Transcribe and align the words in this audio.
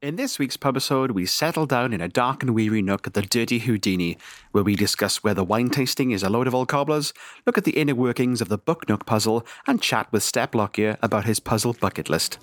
In 0.00 0.14
this 0.14 0.38
week's 0.38 0.56
pubisode, 0.56 1.10
we 1.10 1.26
settle 1.26 1.66
down 1.66 1.92
in 1.92 2.00
a 2.00 2.06
dark 2.06 2.44
and 2.44 2.54
weary 2.54 2.82
nook 2.82 3.08
at 3.08 3.14
the 3.14 3.22
Dirty 3.22 3.58
Houdini, 3.58 4.16
where 4.52 4.62
we 4.62 4.76
discuss 4.76 5.24
whether 5.24 5.42
wine 5.42 5.70
tasting 5.70 6.12
is 6.12 6.22
a 6.22 6.28
load 6.28 6.46
of 6.46 6.54
old 6.54 6.68
cobblers, 6.68 7.12
look 7.46 7.58
at 7.58 7.64
the 7.64 7.72
inner 7.72 7.96
workings 7.96 8.40
of 8.40 8.48
the 8.48 8.58
Book 8.58 8.88
Nook 8.88 9.06
puzzle, 9.06 9.44
and 9.66 9.82
chat 9.82 10.06
with 10.12 10.22
Step 10.22 10.54
Lockyer 10.54 10.98
about 11.02 11.24
his 11.24 11.40
puzzle 11.40 11.72
bucket 11.72 12.08
list. 12.08 12.38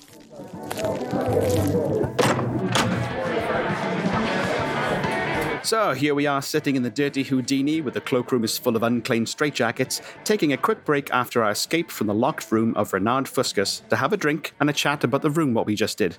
So 5.63 5.93
here 5.93 6.13
we 6.13 6.27
are 6.27 6.41
sitting 6.41 6.75
in 6.75 6.83
the 6.83 6.89
dirty 6.89 7.23
Houdini 7.23 7.79
with 7.79 7.93
the 7.93 8.01
cloakroom 8.01 8.43
is 8.43 8.57
full 8.57 8.75
of 8.75 8.83
unclaimed 8.83 9.27
straitjackets, 9.27 10.01
taking 10.25 10.51
a 10.51 10.57
quick 10.57 10.83
break 10.83 11.09
after 11.11 11.41
our 11.41 11.51
escape 11.51 11.89
from 11.89 12.07
the 12.07 12.13
locked 12.13 12.51
room 12.51 12.75
of 12.75 12.91
Renard 12.91 13.29
Fuscus 13.29 13.81
to 13.89 13.95
have 13.95 14.11
a 14.11 14.17
drink 14.17 14.53
and 14.59 14.69
a 14.69 14.73
chat 14.73 15.05
about 15.05 15.21
the 15.21 15.29
room 15.29 15.53
what 15.53 15.65
we 15.65 15.75
just 15.75 15.97
did. 15.97 16.17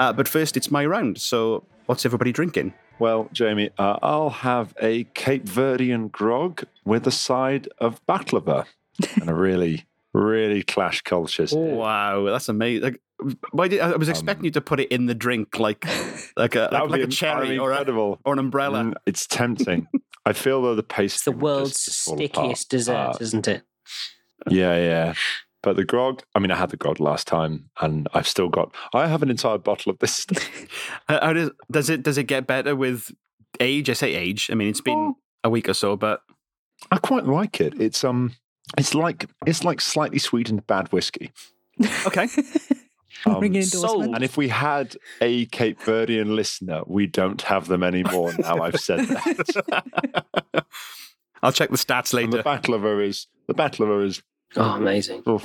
Uh, 0.00 0.12
but 0.12 0.26
first, 0.26 0.56
it's 0.56 0.70
my 0.70 0.84
round, 0.84 1.18
so 1.20 1.62
what's 1.86 2.04
everybody 2.06 2.32
drinking? 2.32 2.72
Well, 2.98 3.28
Jamie, 3.32 3.70
uh, 3.78 3.98
I'll 4.02 4.30
have 4.30 4.74
a 4.80 5.04
Cape 5.14 5.44
Verdean 5.44 6.10
grog 6.10 6.64
with 6.84 7.06
a 7.06 7.10
side 7.10 7.68
of 7.78 8.00
baklava 8.06 8.64
and 9.20 9.28
a 9.30 9.34
really, 9.34 9.84
really 10.12 10.62
clash 10.62 11.02
cultures. 11.02 11.52
Wow, 11.56 12.24
that's 12.24 12.48
amazing. 12.48 12.82
Like, 12.82 13.00
why 13.52 13.68
did, 13.68 13.80
I 13.80 13.94
was 13.96 14.08
expecting 14.08 14.46
you 14.46 14.50
to 14.52 14.60
put 14.62 14.80
it 14.80 14.88
in 14.90 15.04
the 15.06 15.14
drink, 15.14 15.58
like 15.58 15.84
like 16.36 16.54
a 16.54 16.68
That 16.70 16.72
like, 16.72 16.82
would 16.82 16.90
like 16.92 17.00
be 17.02 17.04
a 17.04 17.08
cherry 17.08 17.58
or, 17.58 17.70
a, 17.70 17.74
incredible. 17.74 18.18
or 18.24 18.32
an 18.32 18.38
umbrella. 18.38 18.82
Mm, 18.84 18.94
It's 19.06 19.26
tempting. 19.26 19.86
I 20.24 20.32
feel 20.32 20.62
though 20.62 20.74
the 20.74 20.82
paste 20.82 21.16
It's 21.16 21.24
the 21.24 21.32
world's 21.32 21.78
stickiest 21.80 22.70
dessert, 22.70 23.16
isn't 23.20 23.46
it? 23.48 23.62
yeah, 24.48 24.76
yeah. 24.76 25.14
But 25.62 25.76
the 25.76 25.84
grog, 25.84 26.22
I 26.34 26.38
mean, 26.38 26.50
I 26.50 26.56
had 26.56 26.70
the 26.70 26.76
grog 26.78 27.00
last 27.00 27.26
time, 27.26 27.68
and 27.80 28.08
I've 28.14 28.26
still 28.26 28.48
got. 28.48 28.74
I 28.94 29.06
have 29.08 29.22
an 29.22 29.30
entire 29.30 29.58
bottle 29.58 29.90
of 29.90 29.98
this. 29.98 30.14
stuff. 30.14 30.48
How, 31.08 31.20
how 31.20 31.32
does 31.34 31.50
does 31.70 31.90
it 31.90 32.02
does 32.02 32.16
it 32.18 32.24
get 32.24 32.46
better 32.46 32.74
with 32.74 33.10
age? 33.60 33.90
I 33.90 33.92
say 33.94 34.14
age. 34.14 34.48
I 34.50 34.54
mean, 34.54 34.68
it's 34.68 34.80
been 34.80 34.96
Oh. 34.98 35.16
a 35.44 35.50
week 35.50 35.68
or 35.68 35.74
so, 35.74 35.96
but 35.96 36.22
I 36.90 36.96
quite 36.96 37.26
like 37.26 37.60
it. 37.60 37.78
It's 37.80 38.04
um, 38.04 38.32
it's 38.78 38.94
like 38.94 39.26
it's 39.46 39.62
like 39.64 39.80
slightly 39.82 40.18
sweetened 40.18 40.66
bad 40.66 40.90
whiskey. 40.92 41.30
okay. 42.06 42.28
Um, 43.26 43.40
Ringing 43.40 43.64
And 43.74 44.22
if 44.22 44.36
we 44.38 44.48
had 44.48 44.96
a 45.20 45.44
Cape 45.46 45.80
Verdean 45.80 46.34
listener, 46.34 46.82
we 46.86 47.06
don't 47.06 47.42
have 47.42 47.66
them 47.66 47.82
anymore. 47.82 48.32
Now 48.38 48.62
I've 48.62 48.80
said 48.80 49.00
that. 49.00 50.64
I'll 51.42 51.52
check 51.52 51.70
the 51.70 51.76
stats 51.76 52.18
and 52.18 52.32
the 52.32 52.42
Battle 52.42 52.74
of 52.74 52.82
baklava 52.82 53.06
is 53.06 53.26
the 53.46 53.54
baklava 53.54 54.06
is. 54.06 54.22
Oh, 54.56 54.62
amazing. 54.62 55.22
Oh, 55.26 55.40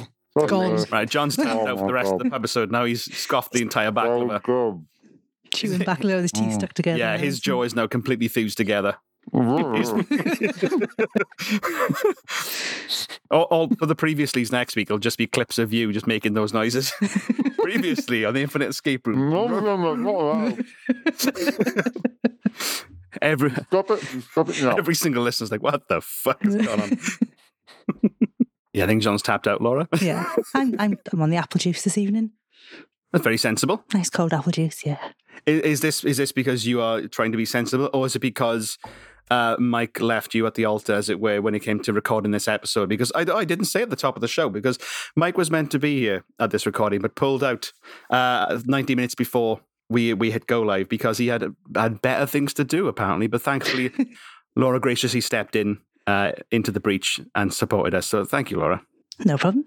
Gone. 0.47 0.83
Right, 0.91 1.09
John's 1.09 1.35
tapped 1.37 1.49
oh 1.49 1.67
out 1.67 1.79
for 1.79 1.87
the 1.87 1.93
rest 1.93 2.13
of 2.13 2.19
the 2.19 2.33
episode. 2.33 2.71
Now 2.71 2.85
he's 2.85 3.03
scoffed 3.15 3.53
the 3.53 3.61
entire 3.61 3.91
back 3.91 4.07
oh 4.07 4.29
of 4.29 4.43
baklava. 4.43 4.83
Chewing 5.53 5.79
back 5.79 5.99
with 5.99 6.21
his 6.21 6.31
teeth 6.31 6.53
stuck 6.53 6.71
mm. 6.71 6.73
together. 6.73 6.99
Yeah, 6.99 7.17
his 7.17 7.39
jaw 7.39 7.63
is 7.63 7.75
now 7.75 7.87
completely 7.87 8.27
fused 8.27 8.57
together. 8.57 8.97
all, 9.33 9.41
all 13.31 13.69
for 13.79 13.85
the 13.85 13.95
previouslys 13.95 14.51
next 14.51 14.75
week 14.75 14.89
will 14.89 14.99
just 14.99 15.17
be 15.17 15.25
clips 15.25 15.57
of 15.57 15.71
you 15.71 15.93
just 15.93 16.05
making 16.05 16.33
those 16.33 16.53
noises. 16.53 16.91
Previously 17.59 18.25
on 18.25 18.33
the 18.33 18.41
Infinite 18.41 18.69
Escape 18.69 19.07
Room. 19.07 19.31
Every 23.21 23.51
Stop 23.51 23.91
it! 23.91 24.03
Stop 24.29 24.49
it 24.49 24.61
now. 24.61 24.75
every 24.75 24.93
single 24.93 25.23
listener's 25.23 25.49
like, 25.49 25.63
what 25.63 25.87
the 25.87 26.01
fuck 26.01 26.45
is 26.45 26.57
going 26.57 26.81
on? 26.81 26.99
Yeah, 28.75 28.83
I 28.83 28.87
think 28.87 29.01
John's 29.01 29.21
tapped 29.21 29.47
out, 29.47 29.61
Laura. 29.61 29.87
Yeah, 30.01 30.29
I'm, 30.53 30.75
I'm 30.79 30.99
I'm 31.11 31.21
on 31.21 31.29
the 31.29 31.37
apple 31.37 31.59
juice 31.59 31.83
this 31.83 31.97
evening. 31.97 32.31
That's 33.11 33.23
very 33.23 33.37
sensible. 33.37 33.85
Nice 33.93 34.09
cold 34.09 34.33
apple 34.33 34.51
juice. 34.51 34.85
Yeah. 34.85 34.99
Is, 35.45 35.61
is 35.61 35.81
this 35.81 36.03
is 36.03 36.17
this 36.17 36.31
because 36.33 36.67
you 36.67 36.81
are 36.81 37.07
trying 37.07 37.31
to 37.31 37.37
be 37.37 37.45
sensible, 37.45 37.89
or 37.93 38.05
is 38.05 38.15
it 38.15 38.19
because 38.19 38.77
uh, 39.31 39.55
Mike 39.59 40.01
left 40.01 40.35
you 40.35 40.45
at 40.45 40.55
the 40.55 40.65
altar, 40.65 40.93
as 40.93 41.09
it 41.09 41.21
were, 41.21 41.41
when 41.41 41.55
it 41.55 41.61
came 41.61 41.79
to 41.81 41.93
recording 41.93 42.31
this 42.31 42.47
episode? 42.49 42.89
Because 42.89 43.11
I, 43.16 43.22
I 43.22 43.45
didn't 43.45 43.66
say 43.66 43.81
at 43.81 43.89
the 43.89 43.95
top 43.95 44.17
of 44.17 44.22
the 44.22 44.27
show 44.27 44.50
because 44.50 44.77
Mike 45.16 45.38
was 45.38 45.50
meant 45.50 45.71
to 45.71 45.79
be 45.79 46.00
here 46.00 46.25
at 46.39 46.51
this 46.51 46.66
recording, 46.66 47.00
but 47.00 47.16
pulled 47.16 47.44
out 47.44 47.71
uh, 48.09 48.59
ninety 48.66 48.94
minutes 48.94 49.16
before 49.16 49.61
we 49.89 50.13
we 50.13 50.31
hit 50.31 50.47
go 50.47 50.61
live 50.61 50.89
because 50.89 51.17
he 51.17 51.27
had 51.27 51.55
had 51.73 52.01
better 52.01 52.25
things 52.25 52.53
to 52.55 52.66
do 52.66 52.89
apparently. 52.89 53.27
But 53.27 53.41
thankfully, 53.41 53.91
Laura 54.55 54.81
graciously 54.81 55.21
stepped 55.21 55.55
in 55.55 55.79
uh, 56.07 56.31
into 56.51 56.71
the 56.71 56.79
breach 56.79 57.19
and 57.35 57.53
supported 57.53 57.93
us. 57.93 58.05
So 58.07 58.25
thank 58.25 58.51
you, 58.51 58.57
Laura. 58.59 58.81
No 59.23 59.38
problem. 59.38 59.66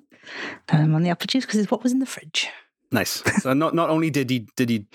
I'm 0.69 0.95
on 0.95 1.03
the 1.03 1.11
apple 1.11 1.27
juice 1.27 1.45
because 1.47 1.61
it's 1.61 1.71
what 1.71 1.83
was 1.83 1.93
in 1.93 1.99
the 2.01 2.07
fridge. 2.07 2.49
Nice. 2.93 3.23
So 3.43 3.53
not 3.55 3.75
not 3.75 3.91
only 3.91 4.11
did 4.11 4.31
he 4.31 4.47
did 4.57 4.69
he 4.71 4.87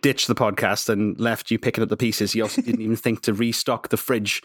ditch 0.00 0.26
the 0.26 0.34
podcast 0.34 0.88
and 0.88 1.18
left 1.20 1.50
you 1.50 1.58
picking 1.58 1.82
up 1.82 1.88
the 1.88 1.96
pieces, 1.96 2.32
he 2.32 2.40
also 2.42 2.60
didn't 2.62 2.80
even 2.80 2.96
think 2.96 3.22
to 3.22 3.32
restock 3.32 3.88
the 3.88 3.96
fridge 3.96 4.42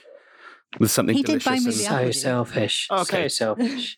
with 0.79 0.91
something 0.91 1.15
He 1.15 1.23
did 1.23 1.41
delicious. 1.41 1.45
buy 1.45 1.51
me 1.53 1.65
and- 1.65 1.65
the 1.67 1.71
So 1.73 1.95
apple, 1.95 2.13
selfish. 2.13 2.87
Okay. 2.91 3.29
So 3.29 3.55
selfish. 3.55 3.97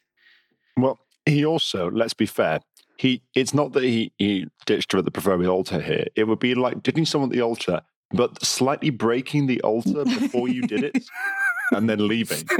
Well, 0.78 1.00
he 1.26 1.46
also, 1.46 1.90
let's 1.92 2.14
be 2.14 2.26
fair, 2.26 2.60
he 2.98 3.22
it's 3.36 3.54
not 3.54 3.74
that 3.74 3.84
he, 3.84 4.14
he 4.18 4.46
ditched 4.66 4.92
her 4.94 5.00
at 5.00 5.06
the 5.06 5.12
proverbial 5.12 5.52
altar 5.52 5.82
here. 5.82 6.06
It 6.16 6.26
would 6.26 6.40
be 6.40 6.56
like 6.56 6.82
ditching 6.84 7.06
someone 7.06 7.30
at 7.30 7.34
the 7.36 7.42
altar, 7.42 7.82
but 8.12 8.42
slightly 8.44 8.90
breaking 8.90 9.48
the 9.48 9.62
altar 9.62 10.04
before 10.06 10.48
you 10.48 10.62
did 10.64 10.84
it 10.84 10.98
and 11.72 11.90
then 11.90 12.08
leaving. 12.08 12.48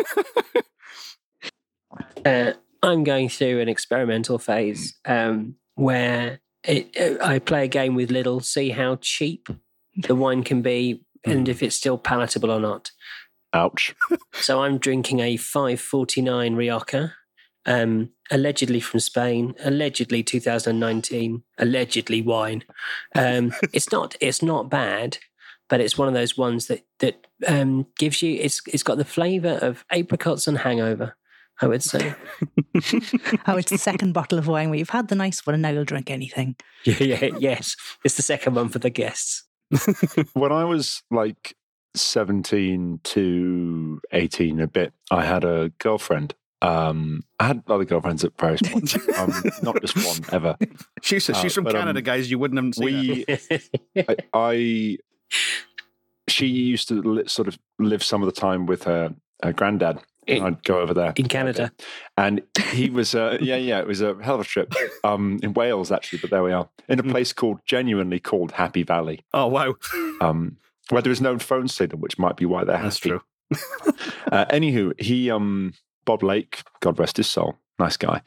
Uh, 2.26 2.54
I'm 2.84 3.04
going 3.04 3.30
through 3.30 3.62
an 3.62 3.70
experimental 3.70 4.38
phase 4.40 4.98
um, 5.06 5.56
where 5.76 6.40
it, 6.64 6.96
uh, 7.00 7.24
I 7.26 7.40
play 7.40 7.66
a 7.66 7.68
game 7.68 7.96
with 7.96 8.12
little, 8.12 8.40
see 8.42 8.70
how 8.70 8.98
cheap 9.02 9.50
the 9.96 10.16
wine 10.16 10.44
can 10.44 10.62
be 10.62 11.04
and 11.26 11.50
if 11.50 11.62
it's 11.64 11.76
still 11.76 11.98
palatable 11.98 12.52
or 12.52 12.60
not. 12.60 12.92
Ouch. 13.54 13.96
So 14.34 14.62
I'm 14.62 14.78
drinking 14.78 15.20
a 15.20 15.36
549 15.36 16.56
Rioja, 16.56 17.14
um, 17.66 18.12
allegedly 18.32 18.80
from 18.80 19.02
Spain, 19.02 19.54
allegedly 19.62 20.24
2019, 20.24 21.44
allegedly 21.58 22.22
wine. 22.22 22.64
Um, 23.16 23.52
it's 23.74 23.92
not 23.92 24.16
it's 24.22 24.42
not 24.42 24.70
bad, 24.70 25.18
but 25.70 25.80
it's 25.82 25.98
one 25.98 26.08
of 26.08 26.14
those 26.14 26.38
ones 26.38 26.68
that 26.68 26.86
that 27.00 27.28
um, 27.48 27.88
gives 27.98 28.22
you 28.22 28.38
it's 28.40 28.62
it's 28.68 28.84
got 28.84 28.98
the 28.98 29.06
flavour 29.06 29.60
of 29.62 29.86
apricots 29.92 30.48
and 30.48 30.58
hangover. 30.60 31.16
I 31.62 31.68
would 31.68 31.84
say. 31.84 32.14
Oh, 33.48 33.58
it's 33.58 33.72
the 33.72 33.78
second 33.78 34.14
bottle 34.14 34.38
of 34.40 34.48
wine 34.48 34.70
where 34.70 34.80
you've 34.80 34.90
had 34.92 35.10
the 35.10 35.16
nice 35.16 35.46
one 35.46 35.56
and 35.56 35.62
now 35.62 35.70
you'll 35.70 35.84
drink 35.84 36.10
anything. 36.10 36.56
yeah, 36.86 36.96
yeah, 37.04 37.30
yes, 37.38 37.76
it's 38.06 38.16
the 38.16 38.22
second 38.24 38.56
one 38.56 38.70
for 38.70 38.80
the 38.80 38.90
guests. 38.90 39.44
When 40.34 40.52
I 40.54 40.64
was 40.64 41.04
like 41.12 41.56
17 41.96 43.02
to 43.04 44.02
18 44.14 44.60
a 44.62 44.68
bit, 44.68 44.94
I 45.12 45.26
had 45.26 45.44
a 45.44 45.72
girlfriend. 45.80 46.36
Um, 46.62 47.24
I 47.40 47.48
had 47.48 47.64
other 47.68 47.86
girlfriends 47.86 48.24
at 48.24 48.38
various 48.40 48.62
points, 48.62 48.96
um, 49.18 49.34
not 49.64 49.82
just 49.82 49.96
one 49.98 50.34
ever. 50.34 50.56
She's 51.02 51.24
she's 51.24 51.30
Uh, 51.36 51.50
from 51.50 51.64
but, 51.66 51.76
um, 51.76 51.82
Canada, 51.82 52.02
guys. 52.02 52.30
You 52.32 52.40
wouldn't 52.40 52.64
have 52.64 52.76
seen 52.76 53.26
her. 53.28 53.38
We 53.96 54.04
I, 54.08 54.16
I 54.34 54.98
she 56.28 56.48
used 56.48 56.88
to 56.90 57.02
li- 57.02 57.28
sort 57.28 57.48
of 57.48 57.58
live 57.80 58.04
some 58.04 58.22
of 58.22 58.28
the 58.34 58.40
time 58.40 58.66
with 58.66 58.84
her, 58.84 59.14
her 59.44 59.54
granddad. 59.54 60.00
In- 60.28 60.44
I'd 60.44 60.64
go 60.64 60.80
over 60.80 60.94
there 60.94 61.14
in 61.16 61.28
Canada. 61.28 61.72
and 62.16 62.44
he 62.72 62.92
was 62.92 63.16
uh, 63.16 63.38
yeah 63.42 63.56
yeah 63.56 63.80
it 63.80 63.88
was 63.88 64.00
a 64.00 64.16
hell 64.22 64.36
of 64.36 64.42
a 64.42 64.44
trip 64.44 64.72
um, 65.04 65.40
in 65.42 65.54
Wales 65.56 65.92
actually, 65.92 66.20
but 66.20 66.30
there 66.30 66.44
we 66.44 66.52
are 66.52 66.70
in 66.88 67.00
a 67.00 67.04
Hmm. 67.04 67.10
place 67.10 67.34
called 67.34 67.60
genuinely 67.66 68.20
called 68.20 68.52
Happy 68.52 68.84
Valley, 68.84 69.22
Oh 69.34 69.48
wow, 69.48 69.74
um, 70.22 70.58
where 70.90 71.02
there 71.02 71.12
is 71.12 71.20
no 71.22 71.40
phone 71.40 71.68
signal, 71.68 72.00
which 72.00 72.20
might 72.20 72.38
be 72.38 72.46
why 72.46 72.64
they're 72.64 72.80
that's 72.80 72.98
happy. 73.04 73.10
true. 73.10 73.22
Uh, 74.32 74.46
anywho, 74.52 74.94
he 75.02 75.32
um 75.32 75.74
Bob 76.06 76.22
Lake, 76.22 76.62
God 76.82 77.00
rest 77.00 77.18
his 77.18 77.28
soul, 77.28 77.56
nice 77.80 77.98
guy, 77.98 78.22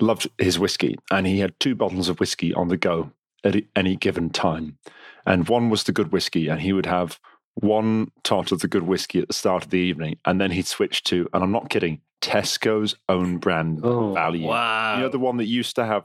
loved 0.00 0.28
his 0.36 0.58
whiskey, 0.58 0.96
and 1.10 1.26
he 1.26 1.38
had 1.38 1.58
two 1.58 1.74
bottles 1.74 2.10
of 2.10 2.20
whiskey 2.20 2.52
on 2.52 2.68
the 2.68 2.76
go 2.76 3.10
at 3.44 3.56
any 3.76 3.96
given 3.96 4.30
time, 4.30 4.78
and 5.26 5.48
one 5.48 5.70
was 5.70 5.84
the 5.84 5.92
good 5.92 6.12
whiskey, 6.12 6.48
and 6.48 6.60
he 6.60 6.72
would 6.72 6.86
have 6.86 7.18
one 7.54 8.10
tot 8.22 8.52
of 8.52 8.60
the 8.60 8.68
good 8.68 8.84
whiskey 8.84 9.18
at 9.20 9.28
the 9.28 9.34
start 9.34 9.64
of 9.64 9.70
the 9.70 9.78
evening, 9.78 10.16
and 10.24 10.40
then 10.40 10.50
he'd 10.50 10.66
switch 10.66 11.02
to, 11.04 11.28
and 11.32 11.42
I'm 11.42 11.52
not 11.52 11.70
kidding, 11.70 12.00
Tesco's 12.20 12.94
own 13.08 13.38
brand 13.38 13.80
Oh, 13.82 14.12
value. 14.14 14.46
Wow. 14.46 14.96
You 14.96 15.02
know 15.02 15.08
the 15.08 15.18
one 15.18 15.36
that 15.38 15.46
used 15.46 15.76
to 15.76 15.84
have 15.84 16.04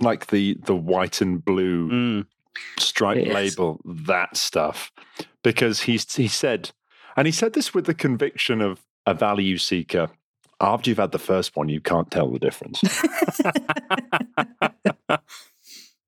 like 0.00 0.28
the 0.28 0.56
the 0.66 0.74
white 0.74 1.20
and 1.20 1.44
blue 1.44 1.90
Mm. 1.90 2.26
striped 2.78 3.26
Yes. 3.26 3.34
label, 3.34 3.80
that 3.84 4.36
stuff. 4.36 4.90
Because 5.44 5.82
he's 5.82 6.14
he 6.16 6.26
said, 6.28 6.70
and 7.16 7.26
he 7.26 7.32
said 7.32 7.52
this 7.52 7.74
with 7.74 7.86
the 7.86 7.94
conviction 7.94 8.60
of 8.60 8.80
a 9.06 9.14
value 9.14 9.58
seeker. 9.58 10.10
After 10.60 10.90
you've 10.90 10.98
had 10.98 11.12
the 11.12 11.18
first 11.20 11.54
one, 11.56 11.68
you 11.68 11.80
can't 11.80 12.10
tell 12.10 12.28
the 12.32 12.38
difference. 12.40 12.80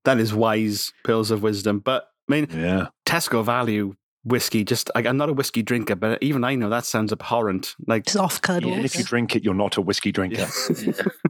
that 0.05 0.19
is 0.19 0.35
wise 0.35 0.93
pearls 1.05 1.31
of 1.31 1.43
wisdom. 1.43 1.79
But 1.79 2.09
I 2.29 2.33
mean, 2.33 2.49
yeah. 2.53 2.89
Tesco 3.07 3.45
value 3.45 3.97
whiskey. 4.25 4.65
Just 4.65 4.91
like, 4.95 5.07
I'm 5.07 5.17
not 5.17 5.29
a 5.29 5.33
whiskey 5.33 5.63
drinker, 5.63 5.97
but 5.97 6.23
even 6.23 6.45
I 6.45 6.55
know 6.55 6.69
that 6.69 6.85
sounds 6.85 7.13
abhorrent. 7.13 7.75
Like 7.87 8.05
Just 8.05 8.17
off 8.17 8.41
coloured 8.41 8.65
Yeah, 8.65 8.75
And 8.75 8.85
if 8.85 8.97
you 8.97 9.05
drink 9.05 9.37
it, 9.37 9.45
you're 9.45 9.55
not 9.55 9.77
a 9.77 9.81
whiskey 9.81 10.13
drinker. 10.13 10.47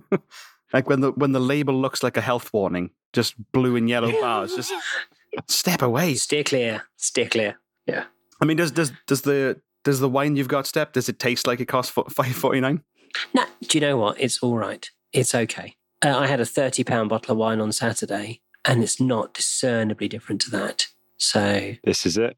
like 0.72 0.88
when 0.88 1.00
the 1.00 1.12
when 1.12 1.32
the 1.32 1.40
label 1.40 1.74
looks 1.74 2.02
like 2.02 2.16
a 2.16 2.20
health 2.20 2.52
warning, 2.52 2.90
just 3.12 3.34
blue 3.52 3.76
and 3.76 3.88
yellow 3.88 4.12
bars. 4.20 4.54
Just 4.54 4.72
Step 5.48 5.82
away. 5.82 6.14
Steer 6.14 6.42
clear. 6.44 6.82
Steer 6.96 7.28
clear. 7.28 7.58
Yeah. 7.86 8.04
I 8.40 8.44
mean, 8.44 8.56
does 8.56 8.72
does 8.72 8.92
does 9.06 9.22
the 9.22 9.60
does 9.84 10.00
the 10.00 10.08
wine 10.08 10.36
you've 10.36 10.48
got, 10.48 10.66
Step? 10.66 10.92
Does 10.92 11.08
it 11.08 11.18
taste 11.18 11.46
like 11.46 11.60
it 11.60 11.66
costs 11.66 11.92
five 12.10 12.34
forty 12.34 12.60
nine? 12.60 12.82
Nah, 13.34 13.46
do 13.62 13.78
you 13.78 13.80
know 13.80 13.96
what? 13.96 14.20
It's 14.20 14.38
all 14.42 14.56
right. 14.56 14.88
It's 15.12 15.34
okay. 15.34 15.76
Uh, 16.04 16.18
I 16.18 16.26
had 16.26 16.40
a 16.40 16.46
thirty 16.46 16.84
pound 16.84 17.10
bottle 17.10 17.32
of 17.32 17.38
wine 17.38 17.60
on 17.60 17.72
Saturday, 17.72 18.40
and 18.64 18.82
it's 18.82 19.00
not 19.00 19.34
discernibly 19.34 20.08
different 20.08 20.40
to 20.42 20.50
that. 20.50 20.86
So 21.16 21.74
This 21.84 22.06
is 22.06 22.16
it. 22.18 22.36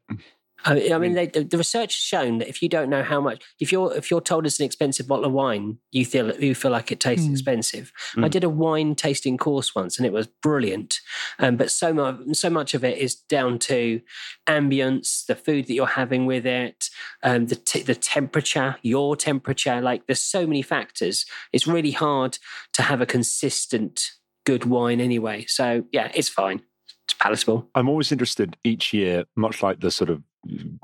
I, 0.65 0.93
I 0.93 0.97
mean, 0.97 1.11
they, 1.11 1.25
the, 1.27 1.43
the 1.43 1.57
research 1.57 1.93
has 1.95 2.01
shown 2.01 2.37
that 2.37 2.47
if 2.47 2.61
you 2.61 2.69
don't 2.69 2.89
know 2.89 3.03
how 3.03 3.19
much, 3.19 3.43
if 3.59 3.69
you're 3.69 3.93
if 3.97 4.09
you're 4.09 4.21
told 4.21 4.45
it's 4.45 4.59
an 4.61 4.65
expensive 4.65 5.09
bottle 5.09 5.25
of 5.25 5.33
wine, 5.33 5.79
you 5.91 6.05
feel 6.05 6.33
you 6.39 6.55
feel 6.55 6.71
like 6.71 6.89
it 6.89 7.01
tastes 7.01 7.27
Mm. 7.27 7.31
expensive. 7.31 7.91
I 8.15 8.21
Mm. 8.21 8.31
did 8.31 8.43
a 8.45 8.49
wine 8.49 8.95
tasting 8.95 9.37
course 9.37 9.75
once, 9.75 9.97
and 9.97 10.05
it 10.05 10.13
was 10.13 10.27
brilliant. 10.41 11.01
Um, 11.37 11.57
but 11.57 11.69
so 11.69 11.93
much 11.93 12.15
so 12.37 12.49
much 12.49 12.73
of 12.73 12.85
it 12.85 12.97
is 12.97 13.13
down 13.13 13.59
to 13.59 13.99
ambience, 14.47 15.25
the 15.25 15.35
food 15.35 15.67
that 15.67 15.73
you're 15.73 15.85
having 15.85 16.25
with 16.25 16.45
it, 16.45 16.89
um, 17.23 17.47
the 17.47 17.55
t- 17.55 17.81
the 17.81 17.95
temperature, 17.95 18.77
your 18.83 19.17
temperature. 19.17 19.81
Like 19.81 20.07
there's 20.07 20.21
so 20.21 20.47
many 20.47 20.61
factors. 20.61 21.25
It's 21.51 21.67
really 21.67 21.91
hard 21.91 22.37
to 22.73 22.83
have 22.83 23.01
a 23.01 23.05
consistent 23.05 24.11
good 24.45 24.65
wine 24.65 24.99
anyway. 25.01 25.45
So 25.47 25.85
yeah, 25.91 26.11
it's 26.13 26.29
fine. 26.29 26.61
It's 27.05 27.13
palatable. 27.13 27.69
I'm 27.75 27.89
always 27.89 28.11
interested 28.11 28.55
each 28.63 28.93
year, 28.93 29.25
much 29.35 29.61
like 29.63 29.79
the 29.81 29.91
sort 29.91 30.09
of 30.09 30.21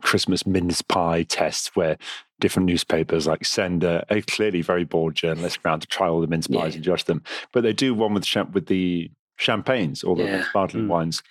Christmas 0.01 0.45
mince 0.45 0.81
pie 0.81 1.23
test, 1.23 1.75
where 1.75 1.97
different 2.39 2.65
newspapers 2.67 3.27
like 3.27 3.45
send 3.45 3.83
a, 3.83 4.05
a 4.09 4.21
clearly 4.21 4.61
very 4.61 4.83
bored 4.85 5.15
journalist 5.15 5.59
around 5.65 5.81
to 5.81 5.87
try 5.87 6.07
all 6.07 6.21
the 6.21 6.27
mince 6.27 6.47
pies 6.47 6.71
Yeah. 6.73 6.75
and 6.75 6.83
judge 6.83 7.03
them. 7.05 7.21
But 7.51 7.63
they 7.63 7.73
do 7.73 7.93
one 7.93 8.13
with 8.13 8.23
champ 8.25 8.53
with 8.53 8.67
the 8.67 9.11
champagnes 9.37 10.03
or 10.03 10.15
the 10.15 10.23
Yeah. 10.23 10.43
sparkling 10.49 10.85
Mm. 10.85 10.89
wines, 10.89 11.23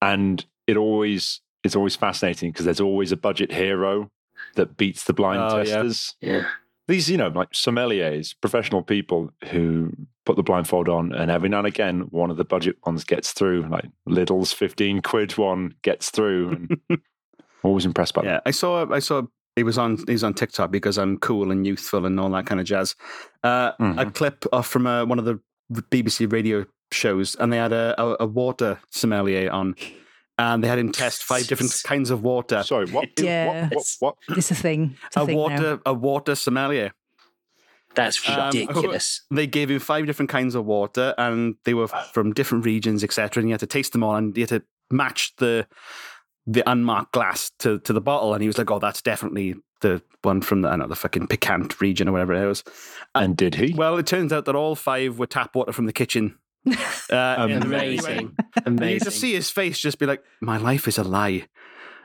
and 0.00 0.44
it 0.66 0.76
always 0.76 1.40
it's 1.64 1.76
always 1.76 1.94
fascinating 1.94 2.50
because 2.50 2.64
there's 2.64 2.80
always 2.80 3.12
a 3.12 3.16
budget 3.16 3.52
hero 3.52 4.10
that 4.56 4.76
beats 4.76 5.04
the 5.04 5.12
blind 5.12 5.40
Oh, 5.40 5.58
yeah. 5.58 5.62
testers. 5.64 6.16
Yeah. 6.20 6.48
These, 6.88 7.08
you 7.08 7.16
know, 7.16 7.28
like 7.28 7.50
sommeliers, 7.52 8.34
professional 8.40 8.82
people 8.82 9.30
who 9.50 9.92
put 10.24 10.36
the 10.36 10.42
blindfold 10.42 10.88
on, 10.88 11.12
and 11.12 11.30
every 11.30 11.48
now 11.48 11.58
and 11.58 11.66
again, 11.66 12.00
one 12.10 12.30
of 12.30 12.36
the 12.36 12.44
budget 12.44 12.76
ones 12.86 13.04
gets 13.04 13.32
through. 13.32 13.68
Like 13.68 13.86
Lidl's 14.08 14.52
fifteen 14.52 15.02
quid 15.02 15.36
one 15.38 15.74
gets 15.82 16.10
through, 16.10 16.50
and 16.50 17.00
always 17.62 17.84
impressed 17.84 18.14
by 18.14 18.22
Yeah, 18.24 18.40
I 18.46 18.50
saw. 18.50 18.90
I 18.92 18.98
saw. 19.00 19.22
He 19.56 19.62
was 19.64 19.76
on. 19.78 19.98
He's 20.06 20.24
on 20.24 20.34
TikTok 20.34 20.70
because 20.70 20.96
I'm 20.98 21.18
cool 21.18 21.50
and 21.50 21.66
youthful 21.66 22.06
and 22.06 22.18
all 22.18 22.30
that 22.30 22.46
kind 22.46 22.60
of 22.60 22.66
jazz. 22.66 22.94
Uh, 23.44 23.72
A 23.78 23.82
Mhm. 23.82 24.14
clip 24.14 24.44
off 24.52 24.66
from 24.66 24.86
uh, 24.86 25.04
one 25.04 25.18
of 25.18 25.24
the 25.26 25.40
BBC 25.70 26.30
radio 26.32 26.64
shows, 26.90 27.34
and 27.36 27.52
they 27.52 27.56
had 27.58 27.72
a, 27.72 27.94
a, 28.02 28.16
a 28.20 28.26
water 28.26 28.78
sommelier 28.90 29.50
on, 29.50 29.74
and 30.38 30.62
they 30.64 30.68
had 30.68 30.78
him 30.78 30.90
test 30.92 31.22
five 31.22 31.46
different 31.46 31.72
kinds 31.84 32.10
of 32.10 32.22
water. 32.22 32.62
Sorry, 32.62 32.86
what? 32.90 33.08
Yeah. 33.18 33.68
What? 33.68 33.74
What? 34.00 34.14
what? 34.28 34.38
It's 34.38 34.50
a 34.50 34.54
thing. 34.54 34.96
It's 35.06 35.16
a, 35.16 35.22
A 35.22 35.26
thing 35.26 35.36
now. 35.36 35.42
water, 35.42 35.80
a 35.86 35.92
water 35.94 36.34
sommelier. 36.34 36.92
That's 37.94 38.26
Um, 38.28 38.46
ridiculous. 38.46 39.22
They 39.30 39.46
gave 39.46 39.70
him 39.70 39.78
five 39.78 40.06
different 40.06 40.30
kinds 40.30 40.54
of 40.54 40.64
water, 40.64 41.14
and 41.18 41.56
they 41.64 41.74
were 41.74 41.88
from 41.88 42.32
different 42.32 42.64
regions, 42.64 43.04
etc. 43.04 43.40
And 43.40 43.48
he 43.48 43.50
had 43.50 43.60
to 43.60 43.66
taste 43.66 43.92
them 43.92 44.02
all, 44.02 44.16
and 44.16 44.34
he 44.34 44.42
had 44.42 44.48
to 44.50 44.62
match 44.90 45.32
the 45.36 45.66
the 46.46 46.68
unmarked 46.68 47.12
glass 47.12 47.52
to, 47.60 47.78
to 47.80 47.92
the 47.92 48.00
bottle. 48.00 48.34
And 48.34 48.42
he 48.42 48.48
was 48.48 48.58
like, 48.58 48.70
"Oh, 48.70 48.78
that's 48.78 49.00
definitely 49.02 49.54
the 49.80 50.02
one 50.22 50.40
from 50.42 50.62
the 50.62 50.68
I 50.68 50.72
don't 50.72 50.80
know 50.80 50.86
the 50.88 50.96
fucking 50.96 51.28
Picant 51.28 51.80
region 51.80 52.08
or 52.08 52.12
whatever 52.12 52.32
it 52.34 52.46
was." 52.46 52.64
And 53.14 53.36
did 53.36 53.54
he? 53.56 53.74
Well, 53.74 53.96
it 53.98 54.06
turns 54.06 54.32
out 54.32 54.46
that 54.46 54.56
all 54.56 54.74
five 54.74 55.18
were 55.18 55.26
tap 55.26 55.54
water 55.54 55.72
from 55.72 55.86
the 55.86 55.92
kitchen. 55.92 56.38
Uh, 57.10 57.46
in 57.50 57.60
the 57.60 57.66
menu. 57.66 57.98
Amazing. 57.98 58.36
And 58.64 58.78
you 58.80 58.86
Amazing. 58.86 59.04
just 59.04 59.20
see 59.20 59.34
his 59.34 59.50
face 59.50 59.78
just 59.78 59.98
be 59.98 60.06
like, 60.06 60.22
"My 60.40 60.56
life 60.56 60.88
is 60.88 60.96
a 60.96 61.04
lie." 61.04 61.46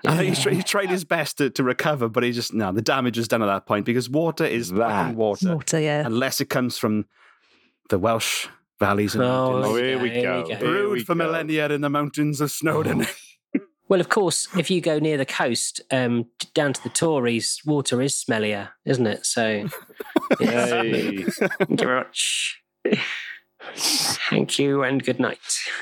I 0.06 0.16
think 0.18 0.36
he, 0.36 0.42
tr- 0.44 0.50
he 0.52 0.64
tried 0.64 0.90
his 0.90 1.04
best 1.04 1.38
to, 1.40 1.50
to 1.52 1.64
recover, 1.64 2.08
but 2.10 2.24
he 2.24 2.32
just 2.32 2.54
no. 2.54 2.72
The 2.72 2.82
damage 2.82 3.18
is 3.18 3.28
done 3.28 3.42
at 3.42 3.48
that 3.48 3.66
point 3.66 3.86
because 3.86 4.10
water 4.10 4.46
is 4.46 4.72
That- 4.72 5.16
water 5.16 5.56
Water, 5.56 5.80
yeah. 5.80 6.06
unless 6.06 6.40
it 6.42 6.50
comes 6.50 6.78
from 6.78 7.06
the 7.90 7.98
Welsh 8.00 8.48
valleys 8.80 9.16
and 9.16 9.24
Oh, 9.24 9.54
mountains, 9.62 9.66
Oh, 9.66 9.76
here 9.76 10.00
we 10.00 10.10
Here 10.10 10.22
go. 10.24 10.44
we 10.44 10.54
go. 10.54 10.60
Brewed 10.60 10.92
we 10.94 11.04
for 11.04 11.16
go. 11.16 11.26
millennia 11.26 11.70
in 11.70 11.82
the 11.82 11.90
mountains 11.90 12.42
of 12.42 12.52
Snowdon. 12.52 13.06
Well, 13.90 14.02
of 14.02 14.10
course, 14.10 14.50
if 14.58 14.70
you 14.70 14.82
go 14.82 15.00
near 15.00 15.16
the 15.16 15.26
coast, 15.26 15.80
um, 15.92 16.26
down 16.54 16.74
to 16.74 16.84
the 16.84 16.90
Tories, 16.90 17.62
water 17.66 18.02
is 18.02 18.22
smellier, 18.22 18.72
isn't 18.84 19.08
it? 19.08 19.26
So, 19.26 19.70
yes. 20.42 20.70
Hey. 20.72 21.24
thank 21.24 21.70
you 21.70 21.78
very 21.78 22.00
much. 22.02 22.62
Thank 23.76 24.60
you 24.60 24.84
and 24.84 25.02
good 25.04 25.20
night. 25.22 25.40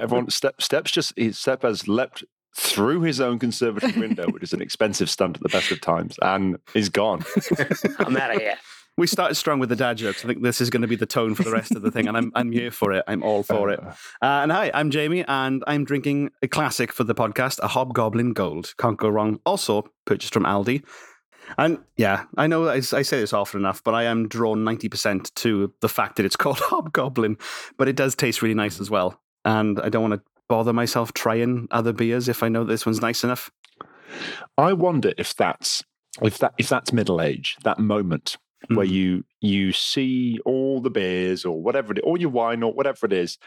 Everyone, 0.00 0.28
step 0.30 0.60
steps 0.60 0.90
just 0.90 1.12
he- 1.16 1.32
step 1.32 1.62
has 1.62 1.88
leapt 1.88 2.22
through 2.58 3.02
his 3.02 3.20
own 3.20 3.38
conservatory 3.38 3.92
window, 3.92 4.26
which 4.30 4.42
is 4.42 4.52
an 4.52 4.60
expensive 4.60 5.08
stunt 5.08 5.36
at 5.36 5.42
the 5.42 5.48
best 5.48 5.70
of 5.70 5.80
times, 5.80 6.16
and 6.22 6.58
is 6.74 6.88
gone. 6.88 7.24
I'm 8.00 8.16
out 8.16 8.34
of 8.34 8.40
here. 8.40 8.56
we 8.96 9.06
started 9.06 9.36
strong 9.36 9.60
with 9.60 9.68
the 9.68 9.76
dad 9.76 9.96
jokes. 9.96 10.24
I 10.24 10.28
think 10.28 10.42
this 10.42 10.60
is 10.60 10.68
going 10.68 10.82
to 10.82 10.88
be 10.88 10.96
the 10.96 11.06
tone 11.06 11.36
for 11.36 11.44
the 11.44 11.52
rest 11.52 11.76
of 11.76 11.82
the 11.82 11.90
thing, 11.92 12.08
and 12.08 12.16
I'm 12.16 12.32
I'm 12.34 12.50
here 12.50 12.72
for 12.72 12.92
it. 12.92 13.04
I'm 13.06 13.22
all 13.22 13.42
for 13.44 13.70
it. 13.70 13.80
Uh, 14.20 14.42
and 14.42 14.50
hi, 14.50 14.72
I'm 14.74 14.90
Jamie, 14.90 15.24
and 15.28 15.62
I'm 15.68 15.84
drinking 15.84 16.30
a 16.42 16.48
classic 16.48 16.92
for 16.92 17.04
the 17.04 17.14
podcast, 17.14 17.60
a 17.62 17.68
Hobgoblin 17.68 18.32
Gold. 18.32 18.74
Can't 18.78 18.98
go 18.98 19.08
wrong. 19.08 19.38
Also 19.46 19.84
purchased 20.04 20.34
from 20.34 20.42
Aldi. 20.42 20.82
And 21.56 21.78
yeah, 21.96 22.24
I 22.36 22.48
know 22.48 22.66
I, 22.66 22.76
I 22.76 22.80
say 22.80 23.20
this 23.20 23.32
often 23.32 23.60
enough, 23.60 23.82
but 23.84 23.94
I 23.94 24.02
am 24.04 24.28
drawn 24.28 24.64
90% 24.64 25.32
to 25.36 25.72
the 25.80 25.88
fact 25.88 26.16
that 26.16 26.26
it's 26.26 26.36
called 26.36 26.58
Hobgoblin, 26.62 27.38
but 27.78 27.88
it 27.88 27.96
does 27.96 28.14
taste 28.16 28.42
really 28.42 28.54
nice 28.54 28.80
as 28.80 28.90
well. 28.90 29.20
And 29.44 29.80
I 29.80 29.88
don't 29.88 30.02
want 30.02 30.14
to 30.20 30.30
bother 30.48 30.72
myself 30.72 31.12
trying 31.12 31.68
other 31.70 31.92
beers 31.92 32.28
if 32.28 32.42
I 32.42 32.48
know 32.48 32.64
this 32.64 32.86
one's 32.86 33.00
nice 33.00 33.22
enough. 33.24 33.50
I 34.56 34.72
wonder 34.72 35.12
if 35.18 35.34
that's 35.36 35.84
if 36.22 36.38
that 36.38 36.54
if 36.58 36.68
that's 36.68 36.92
middle 36.92 37.20
age, 37.20 37.56
that 37.64 37.78
moment 37.78 38.36
where 38.68 38.86
Mm. 38.86 38.90
you 38.90 39.24
you 39.40 39.72
see 39.72 40.40
all 40.44 40.80
the 40.80 40.90
beers 40.90 41.44
or 41.44 41.62
whatever 41.62 41.92
it 41.92 41.98
is, 41.98 42.02
or 42.04 42.18
your 42.18 42.30
wine 42.30 42.62
or 42.62 42.72
whatever 42.72 43.06
it 43.06 43.12
is, 43.12 43.38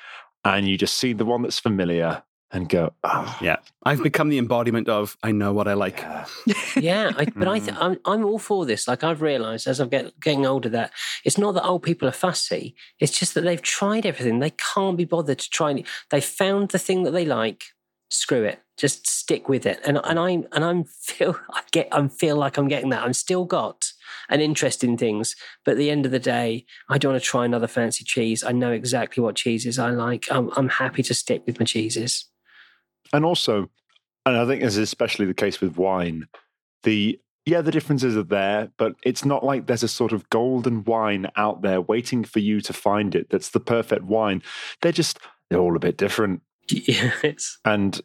and 0.46 0.68
you 0.70 0.78
just 0.78 0.96
see 0.98 1.12
the 1.14 1.26
one 1.26 1.42
that's 1.42 1.60
familiar 1.60 2.24
and 2.54 2.68
go, 2.70 2.94
oh, 3.04 3.38
Yeah. 3.42 3.58
I've 3.84 4.04
become 4.04 4.30
the 4.30 4.38
embodiment 4.38 4.88
of 4.90 5.18
I 5.24 5.32
know 5.32 5.54
what 5.54 5.68
I 5.68 5.74
like. 5.74 6.02
yeah. 6.46 6.56
Yeah, 6.76 7.12
I, 7.18 7.26
but 7.36 7.48
I 7.48 7.60
th- 7.60 7.78
I'm 7.80 7.98
I'm 8.06 8.26
all 8.26 8.40
for 8.40 8.66
this. 8.66 8.88
Like 8.88 9.04
I've 9.04 9.22
realised 9.22 9.68
as 9.68 9.80
I'm 9.80 9.90
get, 9.90 10.20
getting 10.20 10.46
older 10.46 10.70
that 10.70 10.92
it's 11.24 11.38
not 11.38 11.54
that 11.54 11.66
old 11.66 11.84
people 11.84 12.08
are 12.08 12.12
fussy. 12.12 12.76
It's 13.00 13.18
just 13.18 13.34
that 13.34 13.42
they've 13.42 13.62
tried 13.62 14.06
everything. 14.06 14.40
They 14.40 14.52
can't 14.52 14.98
be 14.98 15.06
bothered 15.06 15.40
to 15.40 15.50
try. 15.50 15.72
any- 15.72 15.86
They 16.10 16.22
found 16.22 16.70
the 16.70 16.80
thing 16.80 17.04
that 17.04 17.12
they 17.12 17.26
like. 17.26 17.64
Screw 18.10 18.44
it. 18.44 18.60
Just 18.78 19.08
stick 19.08 19.48
with 19.48 19.66
it. 19.66 19.80
And 19.86 19.98
and 20.04 20.20
I'm 20.20 20.46
and 20.52 20.64
I'm 20.66 20.84
feel 21.02 21.38
I 21.54 21.62
get 21.72 21.88
I 21.92 22.08
feel 22.10 22.36
like 22.36 22.58
I'm 22.58 22.68
getting 22.68 22.90
that. 22.90 23.04
I'm 23.04 23.14
still 23.14 23.46
got 23.46 23.94
an 24.30 24.42
interest 24.42 24.84
in 24.84 24.98
things, 24.98 25.36
but 25.66 25.72
at 25.72 25.78
the 25.78 25.90
end 25.90 26.06
of 26.06 26.12
the 26.12 26.20
day, 26.20 26.66
I 26.90 26.98
don't 26.98 27.14
want 27.14 27.24
to 27.24 27.30
try 27.30 27.46
another 27.46 27.68
fancy 27.68 28.04
cheese. 28.04 28.44
I 28.44 28.52
know 28.52 28.72
exactly 28.72 29.24
what 29.24 29.36
cheeses 29.36 29.80
I 29.80 29.92
like. 29.92 30.26
I'm 30.30 30.52
I'm 30.58 30.70
happy 30.70 31.04
to 31.04 31.14
stick 31.14 31.44
with 31.46 31.58
my 31.60 31.66
cheeses. 31.66 32.26
And 33.14 33.26
also, 33.26 33.70
and 34.26 34.38
I 34.38 34.46
think 34.46 34.62
this 34.62 34.74
is 34.74 34.80
especially 34.80 35.26
the 35.26 35.34
case 35.34 35.62
with 35.62 35.78
wine, 35.78 36.28
the 36.84 37.20
yeah, 37.46 37.62
the 37.62 37.72
differences 37.72 38.16
are 38.16 38.24
there, 38.24 38.72
but 38.78 38.96
it's 39.04 39.26
not 39.26 39.44
like 39.44 39.66
there's 39.66 39.82
a 39.82 39.88
sort 39.88 40.12
of 40.14 40.30
golden 40.30 40.84
wine 40.84 41.28
out 41.36 41.64
there 41.64 41.82
waiting 41.82 42.24
for 42.24 42.38
you 42.38 42.62
to 42.62 42.72
find 42.72 43.16
it 43.16 43.30
that's 43.32 43.50
the 43.50 43.60
perfect 43.60 44.04
wine. 44.04 44.44
They're 44.82 44.92
just 44.92 45.18
they're 45.50 45.60
all 45.60 45.76
a 45.76 45.80
bit 45.80 45.98
different. 45.98 46.42
Yes. 46.70 47.58
And 47.66 48.00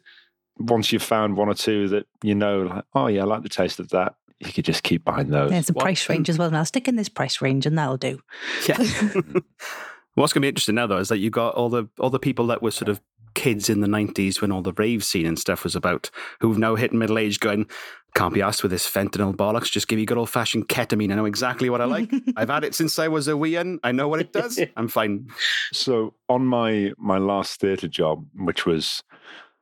once 0.57 0.91
you've 0.91 1.03
found 1.03 1.37
one 1.37 1.47
or 1.49 1.53
two 1.53 1.87
that 1.89 2.07
you 2.23 2.33
know, 2.35 2.63
like, 2.63 2.83
oh 2.95 3.07
yeah, 3.07 3.21
I 3.21 3.25
like 3.25 3.43
the 3.43 3.49
taste 3.49 3.79
of 3.79 3.89
that, 3.89 4.15
you 4.39 4.51
could 4.51 4.65
just 4.65 4.83
keep 4.83 5.05
buying 5.05 5.29
those. 5.29 5.51
There's 5.51 5.69
a 5.69 5.73
What- 5.73 5.83
price 5.83 6.09
range 6.09 6.29
as 6.29 6.37
well. 6.39 6.49
Now 6.51 6.63
stick 6.63 6.87
in 6.87 6.95
this 6.95 7.07
price 7.09 7.41
range 7.41 7.65
and 7.67 7.77
that'll 7.77 7.97
do. 7.97 8.19
Yeah. 8.67 8.77
What's 10.15 10.33
going 10.33 10.41
to 10.41 10.45
be 10.45 10.47
interesting 10.47 10.75
now, 10.75 10.87
though, 10.87 10.97
is 10.97 11.09
that 11.09 11.19
you've 11.19 11.31
got 11.31 11.53
all 11.53 11.69
the 11.69 11.87
all 11.99 12.09
the 12.09 12.17
people 12.19 12.47
that 12.47 12.61
were 12.63 12.71
sort 12.71 12.89
of 12.89 12.99
kids 13.37 13.69
in 13.69 13.81
the 13.81 13.87
'90s 13.87 14.41
when 14.41 14.51
all 14.51 14.63
the 14.63 14.73
rave 14.73 15.03
scene 15.03 15.27
and 15.27 15.37
stuff 15.37 15.63
was 15.63 15.75
about, 15.75 16.09
who've 16.41 16.57
now 16.57 16.73
hit 16.73 16.91
middle 16.91 17.19
age, 17.19 17.39
going, 17.39 17.67
"Can't 18.15 18.33
be 18.33 18.41
asked 18.41 18.63
with 18.63 18.71
this 18.71 18.89
fentanyl 18.89 19.35
bollocks. 19.35 19.71
Just 19.71 19.87
give 19.87 19.97
me 19.99 20.05
good 20.05 20.17
old 20.17 20.31
fashioned 20.31 20.67
ketamine. 20.67 21.11
I 21.11 21.15
know 21.15 21.25
exactly 21.25 21.69
what 21.69 21.79
I 21.79 21.85
like. 21.85 22.11
I've 22.35 22.49
had 22.49 22.63
it 22.63 22.73
since 22.73 22.97
I 22.97 23.07
was 23.07 23.27
a 23.27 23.33
weean. 23.33 23.77
I 23.83 23.91
know 23.91 24.07
what 24.07 24.19
it 24.19 24.33
does. 24.33 24.59
I'm 24.75 24.87
fine." 24.87 25.27
So 25.71 26.15
on 26.27 26.47
my 26.47 26.93
my 26.97 27.19
last 27.19 27.59
theatre 27.61 27.87
job, 27.87 28.25
which 28.33 28.65
was 28.65 29.03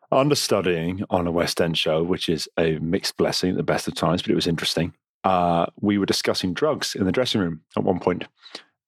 understudying 0.10 1.04
on 1.10 1.28
a 1.28 1.32
West 1.32 1.60
End 1.60 1.78
show, 1.78 2.02
which 2.02 2.30
is 2.30 2.48
a 2.58 2.80
mixed 2.80 3.18
blessing 3.18 3.52
at 3.52 3.58
the 3.58 3.64
best 3.64 3.90
of 3.90 3.96
times, 3.96 4.22
but 4.22 4.32
it 4.32 4.36
was 4.36 4.48
interesting. 4.48 4.94
Uh, 5.26 5.66
we 5.82 5.98
were 5.98 6.06
discussing 6.06 6.54
drugs 6.54 6.96
in 6.96 7.06
the 7.06 7.12
dressing 7.12 7.42
room 7.42 7.62
at 7.76 7.84
one 7.84 8.00
point, 8.00 8.24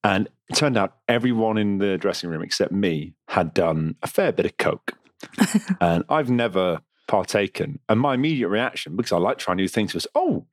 and 0.07 0.29
it 0.49 0.55
turned 0.55 0.77
out 0.77 0.95
everyone 1.09 1.57
in 1.57 1.79
the 1.79 1.97
dressing 1.97 2.29
room 2.29 2.41
except 2.41 2.71
me 2.71 3.13
had 3.27 3.53
done 3.53 3.95
a 4.01 4.07
fair 4.07 4.31
bit 4.31 4.45
of 4.45 4.55
coke, 4.57 4.93
and 5.81 6.05
I've 6.09 6.29
never 6.29 6.79
partaken. 7.07 7.79
And 7.89 7.99
my 7.99 8.13
immediate 8.13 8.47
reaction, 8.47 8.95
because 8.95 9.11
I 9.11 9.17
like 9.17 9.37
trying 9.37 9.57
new 9.57 9.67
things, 9.67 9.93
was, 9.93 10.07
"Oh, 10.15 10.45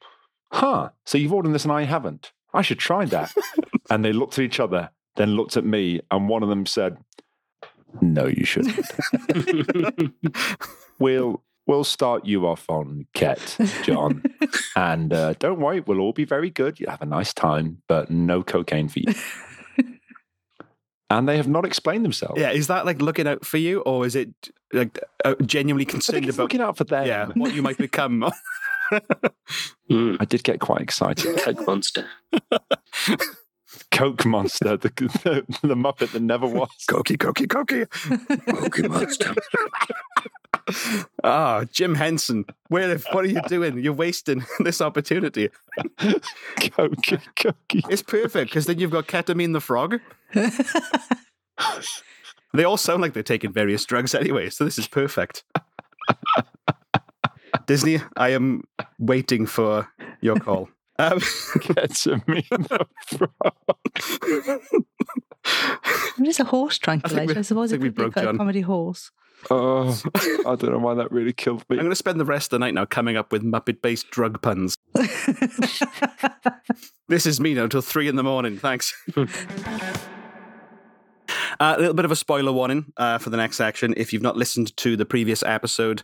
huh? 0.51 0.91
So 1.07 1.19
you've 1.19 1.33
ordered 1.33 1.53
this 1.53 1.65
and 1.65 1.73
I 1.73 1.85
haven't. 1.85 2.33
I 2.53 2.63
should 2.63 2.81
try 2.81 3.05
that." 3.07 3.33
and 3.91 4.05
they 4.05 4.13
looked 4.13 4.39
at 4.41 4.45
each 4.45 4.59
other, 4.59 4.91
then 5.15 5.37
looked 5.37 5.57
at 5.57 5.65
me, 5.65 6.01
and 6.11 6.29
one 6.29 6.43
of 6.43 6.49
them 6.49 6.67
said, 6.67 6.97
No, 8.01 8.27
you 8.27 8.45
shouldn't. 8.45 8.85
we'll 10.99 11.45
we'll 11.67 11.85
start 11.85 12.25
you 12.27 12.47
off 12.47 12.69
on 12.69 13.07
Ket, 13.15 13.57
John, 13.83 14.23
and 14.77 15.13
uh, 15.13 15.35
don't 15.39 15.61
worry, 15.61 15.81
we'll 15.81 16.01
all 16.01 16.13
be 16.13 16.25
very 16.25 16.51
good. 16.51 16.79
You'll 16.81 16.91
have 16.91 17.03
a 17.03 17.07
nice 17.07 17.33
time, 17.33 17.83
but 17.89 18.11
no 18.11 18.43
cocaine 18.43 18.89
for 18.89 19.01
you. 19.01 19.15
and 21.11 21.29
they 21.29 21.37
have 21.37 21.49
not 21.49 21.65
explained 21.65 22.05
themselves. 22.05 22.41
Yeah, 22.41 22.51
is 22.51 22.67
that 22.69 22.87
like 22.87 23.01
looking 23.01 23.27
out 23.27 23.45
for 23.45 23.59
you, 23.59 23.81
or 23.81 24.07
is 24.07 24.17
it 24.17 24.31
like 24.73 24.99
uh, 25.25 25.35
genuinely 25.45 25.85
I 25.85 25.87
think 25.87 25.91
concerned 25.91 26.27
it's 26.27 26.37
about 26.37 26.45
looking 26.45 26.61
out 26.61 26.77
for 26.77 26.85
them. 26.85 27.07
yeah 27.07 27.27
what 27.35 27.55
you 27.55 27.63
might 27.63 27.79
become? 27.79 28.31
Mm, 29.91 30.17
I 30.21 30.25
did 30.25 30.45
get 30.45 30.61
quite 30.61 30.81
excited. 30.81 31.39
Coke 31.39 31.67
Monster. 31.67 32.07
Coke 33.91 34.25
Monster, 34.25 34.77
the, 34.77 34.89
the 34.89 35.45
the 35.63 35.75
Muppet 35.75 36.13
that 36.13 36.23
never 36.23 36.47
was. 36.47 36.69
Cokey, 36.89 37.17
cokey, 37.17 37.47
cokey. 37.47 37.87
Coke 38.47 38.91
Monster. 38.91 39.35
Ah, 41.23 41.65
Jim 41.73 41.95
Henson, 41.95 42.45
where? 42.69 42.97
What 43.13 43.25
are 43.25 43.29
you 43.29 43.41
doing? 43.49 43.79
You're 43.79 43.93
wasting 43.93 44.45
this 44.61 44.81
opportunity. 44.81 45.51
Coke, 45.99 46.95
Coke. 47.37 47.57
It's 47.91 48.03
perfect 48.03 48.51
because 48.51 48.67
then 48.67 48.79
you've 48.79 48.91
got 48.91 49.07
ketamine 49.07 49.53
the 49.53 49.61
frog. 49.61 50.01
They 52.55 52.65
all 52.65 52.77
sound 52.77 53.03
like 53.03 53.13
they're 53.15 53.23
taking 53.23 53.53
various 53.53 53.85
drugs 53.85 54.15
anyway, 54.15 54.49
so 54.51 54.65
this 54.65 54.79
is 54.79 54.87
perfect. 54.87 55.43
Disney, 57.67 58.01
I 58.17 58.29
am 58.31 58.63
waiting 58.99 59.47
for 59.47 59.89
your 60.21 60.37
call. 60.37 60.69
Um, 60.99 61.19
Gets 61.61 62.07
me 62.07 62.45
the 62.51 62.87
frog. 63.07 64.63
It 66.19 66.29
is 66.29 66.39
a 66.41 66.45
horse 66.45 66.79
tranquilizer. 66.79 67.33
I, 67.33 67.37
we- 67.39 67.43
suppose 67.43 67.73
I 67.73 67.77
it 67.77 67.81
think 67.81 67.83
we 67.83 67.89
could 67.89 67.95
be 67.97 68.03
broke 68.03 68.13
quite 68.15 68.23
a 68.23 68.29
John. 68.29 68.37
comedy 68.39 68.61
horse. 68.61 69.11
Oh, 69.51 70.01
I 70.47 70.55
don't 70.55 70.73
know 70.73 70.79
why 70.79 70.95
that 70.95 71.13
really 71.13 71.33
killed 71.33 71.65
me. 71.69 71.77
I'm 71.77 71.83
going 71.83 71.91
to 71.91 71.97
spend 71.97 72.19
the 72.21 72.25
rest 72.25 72.47
of 72.47 72.51
the 72.51 72.59
night 72.61 72.75
now 72.75 72.85
coming 72.85 73.17
up 73.17 73.33
with 73.33 73.43
Muppet-based 73.43 74.11
drug 74.11 74.41
puns. 74.43 74.77
This 77.07 77.27
is 77.27 77.39
me 77.39 77.53
now 77.53 77.65
until 77.65 77.83
three 77.83 78.09
in 78.09 78.17
the 78.17 78.23
morning. 78.23 78.59
Thanks. 78.59 78.95
Uh, 81.61 81.75
a 81.77 81.79
little 81.79 81.95
bit 81.95 82.05
of 82.05 82.11
a 82.11 82.17
spoiler 82.17 82.53
warning 82.53 82.93
uh, 82.97 83.17
for 83.17 83.31
the 83.31 83.37
next 83.37 83.57
section. 83.57 83.95
If 83.97 84.13
you've 84.13 84.23
not 84.23 84.37
listened 84.37 84.77
to 84.79 84.97
the 84.97 85.05
previous 85.05 85.41
episode, 85.45 86.03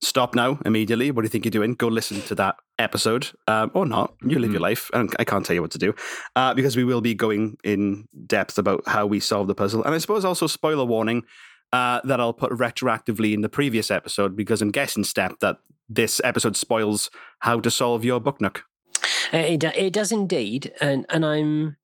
stop 0.00 0.36
now 0.36 0.60
immediately. 0.64 1.10
What 1.10 1.22
do 1.22 1.26
you 1.26 1.28
think 1.28 1.44
you're 1.44 1.50
doing? 1.50 1.74
Go 1.74 1.88
listen 1.88 2.22
to 2.22 2.36
that 2.36 2.54
episode 2.78 3.28
um, 3.48 3.72
or 3.74 3.84
not. 3.84 4.14
You 4.22 4.38
live 4.38 4.52
your 4.52 4.60
life. 4.60 4.90
And 4.94 5.12
I 5.18 5.24
can't 5.24 5.44
tell 5.44 5.54
you 5.54 5.60
what 5.60 5.72
to 5.72 5.78
do 5.78 5.92
uh, 6.36 6.54
because 6.54 6.76
we 6.76 6.84
will 6.84 7.00
be 7.00 7.14
going 7.14 7.56
in 7.64 8.06
depth 8.26 8.58
about 8.58 8.84
how 8.86 9.04
we 9.04 9.18
solve 9.18 9.48
the 9.48 9.56
puzzle. 9.56 9.82
And 9.82 9.92
I 9.92 9.98
suppose 9.98 10.24
also 10.24 10.46
spoiler 10.46 10.84
warning 10.84 11.24
uh, 11.72 12.00
that 12.04 12.20
I'll 12.20 12.32
put 12.34 12.52
retroactively 12.52 13.32
in 13.32 13.40
the 13.40 13.48
previous 13.48 13.90
episode 13.90 14.36
because 14.36 14.60
I'm 14.62 14.70
guessing, 14.70 15.04
Step, 15.04 15.38
that 15.40 15.58
this 15.88 16.20
episode 16.24 16.56
spoils 16.56 17.10
how 17.40 17.60
to 17.60 17.70
solve 17.70 18.04
your 18.04 18.20
book 18.20 18.40
nook. 18.40 18.64
Uh, 19.32 19.38
It, 19.38 19.64
it 19.64 19.92
does 19.92 20.12
indeed, 20.12 20.72
and 20.80 21.06
and 21.08 21.24
I'm 21.24 21.76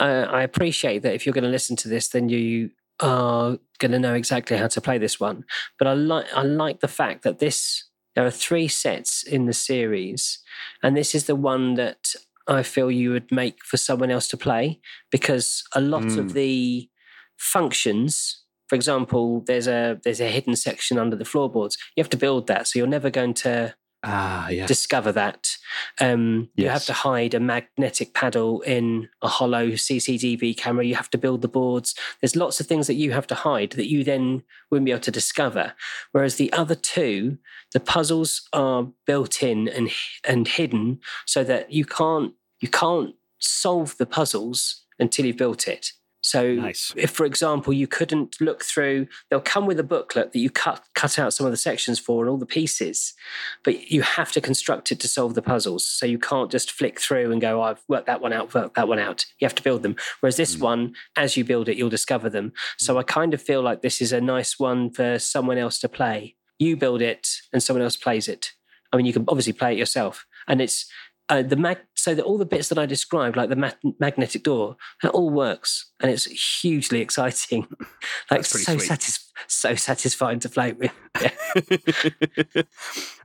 uh, 0.00 0.26
I 0.30 0.42
appreciate 0.42 1.02
that 1.02 1.14
if 1.14 1.24
you're 1.26 1.32
going 1.34 1.44
to 1.44 1.50
listen 1.50 1.76
to 1.76 1.88
this, 1.88 2.08
then 2.08 2.28
you 2.28 2.70
are 3.00 3.58
going 3.78 3.92
to 3.92 3.98
know 3.98 4.14
exactly 4.14 4.56
how 4.56 4.68
to 4.68 4.80
play 4.80 4.98
this 4.98 5.20
one. 5.20 5.44
But 5.78 5.88
I 5.88 5.94
like 5.94 6.26
I 6.34 6.42
like 6.42 6.80
the 6.80 6.88
fact 6.88 7.22
that 7.22 7.38
this 7.38 7.84
there 8.14 8.24
are 8.26 8.30
three 8.30 8.68
sets 8.68 9.24
in 9.24 9.46
the 9.46 9.52
series, 9.52 10.38
and 10.82 10.96
this 10.96 11.14
is 11.14 11.24
the 11.26 11.34
one 11.36 11.74
that 11.74 12.14
I 12.46 12.62
feel 12.62 12.90
you 12.90 13.10
would 13.12 13.30
make 13.32 13.64
for 13.64 13.76
someone 13.76 14.10
else 14.12 14.28
to 14.28 14.36
play 14.36 14.80
because 15.10 15.64
a 15.74 15.80
lot 15.80 16.02
Mm. 16.04 16.18
of 16.18 16.32
the 16.34 16.88
functions. 17.36 18.43
For 18.68 18.76
example, 18.76 19.42
there's 19.46 19.66
a 19.68 20.00
there's 20.04 20.20
a 20.20 20.28
hidden 20.28 20.56
section 20.56 20.98
under 20.98 21.16
the 21.16 21.24
floorboards. 21.24 21.76
You 21.96 22.02
have 22.02 22.10
to 22.10 22.16
build 22.16 22.46
that, 22.46 22.66
so 22.68 22.78
you're 22.78 22.86
never 22.88 23.10
going 23.10 23.34
to 23.34 23.74
Ah, 24.06 24.50
yeah. 24.50 24.66
discover 24.66 25.12
that. 25.12 25.56
Um, 25.98 26.50
You 26.56 26.68
have 26.68 26.84
to 26.86 26.92
hide 26.92 27.32
a 27.32 27.40
magnetic 27.40 28.12
paddle 28.12 28.60
in 28.60 29.08
a 29.22 29.28
hollow 29.28 29.70
CCTV 29.70 30.54
camera. 30.58 30.84
You 30.84 30.94
have 30.96 31.08
to 31.10 31.18
build 31.18 31.40
the 31.40 31.48
boards. 31.48 31.94
There's 32.20 32.36
lots 32.36 32.60
of 32.60 32.66
things 32.66 32.86
that 32.86 32.94
you 33.02 33.12
have 33.12 33.26
to 33.28 33.34
hide 33.34 33.70
that 33.72 33.88
you 33.88 34.04
then 34.04 34.42
wouldn't 34.70 34.84
be 34.84 34.90
able 34.92 35.00
to 35.00 35.10
discover. 35.10 35.72
Whereas 36.12 36.36
the 36.36 36.52
other 36.52 36.74
two, 36.74 37.38
the 37.72 37.80
puzzles 37.80 38.46
are 38.52 38.88
built 39.06 39.42
in 39.42 39.68
and 39.68 39.90
and 40.28 40.48
hidden 40.48 41.00
so 41.26 41.42
that 41.44 41.72
you 41.72 41.86
can't 41.86 42.34
you 42.60 42.68
can't 42.68 43.14
solve 43.38 43.96
the 43.96 44.06
puzzles 44.06 44.84
until 44.98 45.24
you've 45.26 45.38
built 45.38 45.66
it. 45.66 45.92
So 46.24 46.54
Nice. 46.54 46.90
if, 46.96 47.10
for 47.10 47.26
example, 47.26 47.74
you 47.74 47.86
couldn't 47.86 48.40
look 48.40 48.64
through, 48.64 49.08
they'll 49.28 49.42
come 49.42 49.66
with 49.66 49.78
a 49.78 49.84
booklet 49.84 50.32
that 50.32 50.38
you 50.38 50.48
cut 50.48 50.82
cut 50.94 51.18
out 51.18 51.34
some 51.34 51.44
of 51.44 51.52
the 51.52 51.58
sections 51.58 51.98
for 51.98 52.22
and 52.22 52.30
all 52.30 52.38
the 52.38 52.46
pieces, 52.46 53.12
but 53.62 53.90
you 53.90 54.00
have 54.00 54.32
to 54.32 54.40
construct 54.40 54.90
it 54.90 54.98
to 55.00 55.06
solve 55.06 55.34
the 55.34 55.42
puzzles. 55.42 55.86
So 55.86 56.06
you 56.06 56.18
can't 56.18 56.50
just 56.50 56.72
flick 56.72 56.98
through 56.98 57.30
and 57.30 57.42
go, 57.42 57.60
oh, 57.60 57.64
"I've 57.64 57.84
worked 57.88 58.06
that 58.06 58.22
one 58.22 58.32
out, 58.32 58.54
worked 58.54 58.76
that 58.76 58.88
one 58.88 58.98
out." 58.98 59.26
You 59.38 59.44
have 59.44 59.54
to 59.56 59.62
build 59.62 59.82
them. 59.82 59.96
Whereas 60.20 60.38
this 60.38 60.54
hmm. 60.54 60.64
one, 60.64 60.94
as 61.14 61.36
you 61.36 61.44
build 61.44 61.68
it, 61.68 61.76
you'll 61.76 61.90
discover 61.90 62.30
them. 62.30 62.54
So 62.78 62.94
hmm. 62.94 63.00
I 63.00 63.02
kind 63.02 63.34
of 63.34 63.42
feel 63.42 63.60
like 63.60 63.82
this 63.82 64.00
is 64.00 64.10
a 64.10 64.20
nice 64.22 64.58
one 64.58 64.90
for 64.90 65.18
someone 65.18 65.58
else 65.58 65.78
to 65.80 65.90
play. 65.90 66.36
You 66.58 66.74
build 66.74 67.02
it, 67.02 67.28
and 67.52 67.62
someone 67.62 67.82
else 67.82 67.98
plays 67.98 68.28
it. 68.28 68.52
I 68.90 68.96
mean, 68.96 69.04
you 69.04 69.12
can 69.12 69.26
obviously 69.28 69.52
play 69.52 69.72
it 69.74 69.78
yourself, 69.78 70.24
and 70.48 70.62
it's 70.62 70.86
uh, 71.38 71.42
the 71.42 71.56
mag. 71.56 71.78
So 71.94 72.14
that 72.14 72.24
all 72.24 72.36
the 72.38 72.44
bits 72.44 72.68
that 72.68 72.78
I 72.78 72.84
described, 72.86 73.34
like 73.36 73.48
the 73.48 73.56
ma- 73.56 73.70
magnetic 73.98 74.42
door, 74.42 74.76
that 75.02 75.10
all 75.12 75.30
works, 75.30 75.90
and 76.00 76.10
it's 76.10 76.24
hugely 76.62 77.00
exciting. 77.00 77.66
Like 78.30 78.40
That's 78.40 78.50
so 78.64 78.76
sweet. 78.76 78.86
satis- 78.86 79.30
so 79.48 79.74
satisfying 79.74 80.40
to 80.40 80.48
play 80.48 80.72
with. 80.72 80.92
Yeah. 81.22 82.62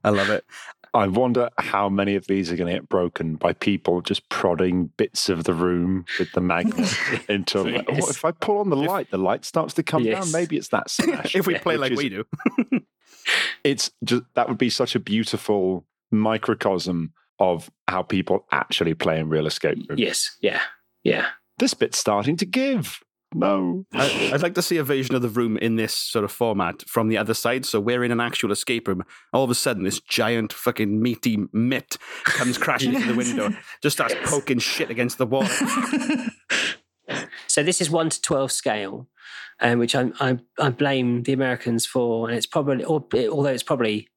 I 0.04 0.10
love 0.10 0.30
it. 0.30 0.46
I 0.94 1.08
wonder 1.08 1.50
how 1.58 1.89
many 1.89 2.16
of 2.16 2.25
these 2.28 2.51
are 2.51 2.56
going 2.56 2.68
to 2.74 2.80
get 2.80 2.89
broken 2.89 3.36
by 3.36 3.54
people 3.54 4.01
just 4.01 4.28
prodding 4.30 4.88
bits 4.98 5.30
of 5.30 5.44
the 5.44 5.54
room 5.54 6.06
with 6.18 6.32
the 6.32 6.42
magnet 6.42 6.89
into. 7.30 7.70
Yes. 7.70 7.84
Oh, 7.89 8.10
if 8.10 8.25
I 8.25 8.32
pull 8.32 8.58
on 8.60 8.70
the 8.70 8.75
light, 8.75 9.12
the 9.12 9.18
light 9.18 9.46
starts 9.46 9.74
to 9.75 9.84
come 9.84 10.04
Yes. 10.04 10.24
down. 10.24 10.32
Maybe 10.32 10.58
it's 10.58 10.70
that 10.70 10.89
smash. 10.89 11.36
if 11.36 11.46
we 11.48 11.54
Yeah, 11.54 11.62
play 11.62 11.78
like 11.78 11.92
is- 11.92 11.98
we 11.98 12.10
do. 12.10 12.24
it's 13.63 13.92
just 14.04 14.24
that 14.36 14.48
would 14.50 14.58
be 14.58 14.70
such 14.70 14.96
a 14.96 15.00
beautiful 15.00 15.86
microcosm 16.12 17.13
of 17.39 17.69
how 17.88 18.03
people 18.03 18.46
actually 18.51 18.93
play 18.93 19.19
in 19.19 19.29
real 19.29 19.48
escape 19.48 19.77
rooms. 19.89 20.00
Yes. 20.00 20.38
Yeah. 20.41 20.62
Yeah. 21.03 21.27
This 21.58 21.74
bit's 21.74 21.98
starting 21.98 22.38
to 22.38 22.46
give. 22.46 23.00
No. 23.34 23.86
I, 23.93 24.31
I'd 24.34 24.41
like 24.41 24.55
to 24.55 24.62
see 24.62 24.77
a 24.77 24.84
version 24.84 25.13
of 25.13 25.22
the 25.22 25.29
room 25.29 25.55
in 25.58 25.75
this 25.75 25.93
sort 25.93 26.25
of 26.25 26.31
format 26.31 26.84
from 26.88 27.10
the 27.10 27.17
other 27.17 27.36
side. 27.36 27.65
So 27.65 27.79
we're 27.79 28.03
in 28.03 28.12
an 28.12 28.19
actual 28.19 28.51
escape 28.51 28.88
room. 28.88 29.03
All 29.34 29.43
of 29.43 29.51
a 29.51 29.55
sudden, 29.55 29.84
this 29.84 30.00
giant 30.00 30.51
fucking 30.51 31.01
meaty 31.01 31.38
mitt 31.53 31.98
comes 32.24 32.58
crashing 32.60 32.93
through 32.93 33.13
the 33.13 33.17
window, 33.17 33.55
just 33.84 33.98
starts 33.98 34.15
poking 34.24 34.60
shit 34.60 34.89
against 34.89 35.17
the 35.17 35.27
wall. 35.27 35.48
So 37.48 37.63
this 37.63 37.81
is 37.81 37.89
one 37.89 38.10
to 38.10 38.22
twelve 38.22 38.51
scale, 38.51 39.08
um, 39.60 39.79
which 39.79 39.96
I, 39.96 40.12
I 40.19 40.38
I 40.60 40.69
blame 40.69 41.24
the 41.24 41.34
Americans 41.34 41.86
for, 41.86 42.29
and 42.29 42.38
it's 42.38 42.46
probably 42.46 42.84
or, 42.84 43.03
although 43.29 43.50
it's 43.50 43.63
probably 43.63 44.08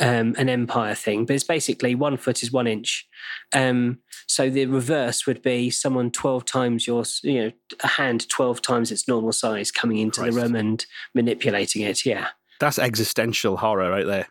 um, 0.00 0.34
an 0.38 0.48
empire 0.48 0.94
thing, 0.94 1.26
but 1.26 1.34
it's 1.34 1.44
basically 1.44 1.94
one 1.94 2.16
foot 2.16 2.42
is 2.42 2.52
one 2.52 2.66
inch. 2.66 3.06
Um, 3.52 3.98
so 4.26 4.50
the 4.50 4.66
reverse 4.66 5.26
would 5.26 5.42
be 5.42 5.70
someone 5.70 6.10
twelve 6.10 6.44
times 6.44 6.86
your 6.86 7.04
you 7.22 7.44
know 7.44 7.52
a 7.82 7.86
hand 7.86 8.28
twelve 8.28 8.62
times 8.62 8.90
its 8.90 9.08
normal 9.08 9.32
size 9.32 9.70
coming 9.70 9.98
into 9.98 10.20
Christ. 10.20 10.34
the 10.34 10.42
room 10.42 10.54
and 10.54 10.84
manipulating 11.14 11.82
it. 11.82 12.04
Yeah. 12.04 12.28
That's 12.60 12.78
existential 12.78 13.56
horror 13.56 13.88
right 13.90 14.06
there. 14.06 14.28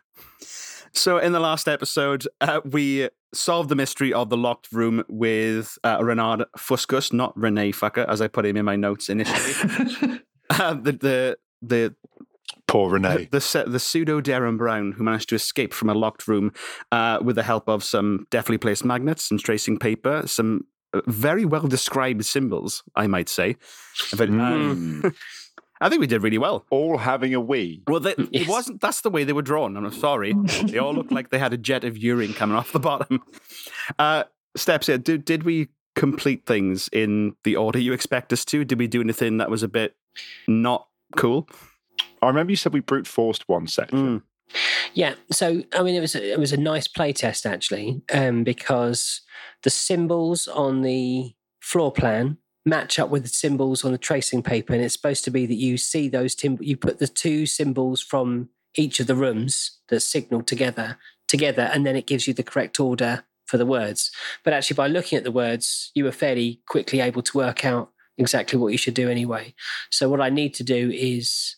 So, 0.92 1.18
in 1.18 1.32
the 1.32 1.40
last 1.40 1.68
episode, 1.68 2.26
uh, 2.40 2.60
we 2.64 3.08
solved 3.32 3.68
the 3.68 3.76
mystery 3.76 4.12
of 4.12 4.30
the 4.30 4.36
locked 4.36 4.72
room 4.72 5.04
with 5.08 5.78
uh, 5.84 5.98
Renard 6.02 6.44
Fuscus, 6.56 7.12
not 7.12 7.36
Renee 7.36 7.72
Fucker, 7.72 8.06
as 8.08 8.20
I 8.20 8.28
put 8.28 8.46
him 8.46 8.56
in 8.56 8.64
my 8.64 8.76
notes 8.76 9.08
initially. 9.08 10.20
uh, 10.50 10.74
the, 10.74 10.92
the 10.92 11.38
the 11.60 11.94
Poor 12.68 12.90
Renee. 12.90 13.28
the 13.32 13.40
se- 13.40 13.64
the 13.66 13.80
pseudo 13.80 14.20
Derren 14.20 14.56
Brown 14.58 14.92
who 14.92 15.02
managed 15.02 15.30
to 15.30 15.34
escape 15.34 15.72
from 15.74 15.88
a 15.90 15.94
locked 15.94 16.28
room 16.28 16.52
uh, 16.92 17.18
with 17.22 17.36
the 17.36 17.42
help 17.42 17.68
of 17.68 17.82
some 17.82 18.26
deftly 18.30 18.58
placed 18.58 18.84
magnets, 18.84 19.24
some 19.24 19.38
tracing 19.38 19.78
paper, 19.78 20.22
some 20.26 20.66
uh, 20.94 21.00
very 21.06 21.44
well 21.44 21.66
described 21.66 22.24
symbols, 22.26 22.82
I 22.94 23.06
might 23.06 23.28
say. 23.28 23.56
But, 24.16 24.28
Mm. 24.30 25.14
I 25.80 25.88
think 25.88 26.00
we 26.00 26.08
did 26.08 26.24
really 26.24 26.38
well. 26.38 26.66
All 26.70 26.98
having 26.98 27.32
a 27.34 27.40
wee. 27.40 27.82
Well, 27.86 28.00
they, 28.00 28.10
it 28.32 28.48
wasn't. 28.48 28.80
That's 28.80 29.00
the 29.02 29.10
way 29.10 29.22
they 29.22 29.32
were 29.32 29.42
drawn. 29.42 29.76
I'm 29.76 29.92
sorry. 29.92 30.34
they 30.64 30.78
all 30.78 30.92
looked 30.92 31.12
like 31.12 31.30
they 31.30 31.38
had 31.38 31.52
a 31.52 31.56
jet 31.56 31.84
of 31.84 31.96
urine 31.96 32.34
coming 32.34 32.56
off 32.56 32.72
the 32.72 32.80
bottom. 32.90 33.22
Uh, 33.98 34.24
Steps 34.56 34.88
here. 34.88 34.98
Did 34.98 35.24
did 35.24 35.44
we 35.44 35.68
complete 35.94 36.46
things 36.46 36.88
in 36.92 37.36
the 37.44 37.54
order 37.54 37.78
you 37.78 37.92
expect 37.92 38.32
us 38.32 38.44
to? 38.46 38.64
Did 38.64 38.78
we 38.80 38.88
do 38.88 39.00
anything 39.00 39.36
that 39.38 39.50
was 39.50 39.62
a 39.62 39.68
bit 39.68 39.94
not 40.48 40.88
cool? 41.16 41.48
I 42.22 42.28
remember 42.28 42.52
you 42.52 42.56
said 42.56 42.72
we 42.72 42.80
brute 42.80 43.06
forced 43.06 43.48
one 43.48 43.66
section. 43.66 43.98
Mm. 43.98 44.22
Yeah, 44.94 45.14
so 45.30 45.62
I 45.74 45.82
mean, 45.82 45.94
it 45.94 46.00
was 46.00 46.14
a, 46.14 46.32
it 46.32 46.38
was 46.38 46.52
a 46.52 46.56
nice 46.56 46.88
play 46.88 47.12
test 47.12 47.46
actually, 47.46 48.02
um, 48.12 48.44
because 48.44 49.20
the 49.62 49.70
symbols 49.70 50.48
on 50.48 50.82
the 50.82 51.34
floor 51.60 51.92
plan 51.92 52.38
match 52.64 52.98
up 52.98 53.10
with 53.10 53.22
the 53.22 53.28
symbols 53.28 53.84
on 53.84 53.92
the 53.92 53.98
tracing 53.98 54.42
paper, 54.42 54.72
and 54.72 54.82
it's 54.82 54.94
supposed 54.94 55.24
to 55.24 55.30
be 55.30 55.46
that 55.46 55.54
you 55.54 55.76
see 55.76 56.08
those 56.08 56.34
tim- 56.34 56.58
you 56.60 56.76
put 56.76 56.98
the 56.98 57.08
two 57.08 57.46
symbols 57.46 58.00
from 58.00 58.48
each 58.74 59.00
of 59.00 59.06
the 59.06 59.14
rooms 59.14 59.78
that 59.88 60.00
signal 60.00 60.42
together 60.42 60.98
together, 61.26 61.70
and 61.72 61.86
then 61.86 61.96
it 61.96 62.06
gives 62.06 62.26
you 62.26 62.34
the 62.34 62.42
correct 62.42 62.80
order 62.80 63.24
for 63.46 63.58
the 63.58 63.66
words. 63.66 64.10
But 64.44 64.54
actually, 64.54 64.76
by 64.76 64.88
looking 64.88 65.18
at 65.18 65.24
the 65.24 65.32
words, 65.32 65.90
you 65.94 66.04
were 66.04 66.12
fairly 66.12 66.62
quickly 66.66 67.00
able 67.00 67.22
to 67.22 67.36
work 67.36 67.64
out 67.64 67.90
exactly 68.16 68.58
what 68.58 68.72
you 68.72 68.78
should 68.78 68.94
do 68.94 69.08
anyway. 69.08 69.54
So 69.90 70.08
what 70.08 70.20
I 70.20 70.30
need 70.30 70.54
to 70.54 70.64
do 70.64 70.90
is 70.90 71.56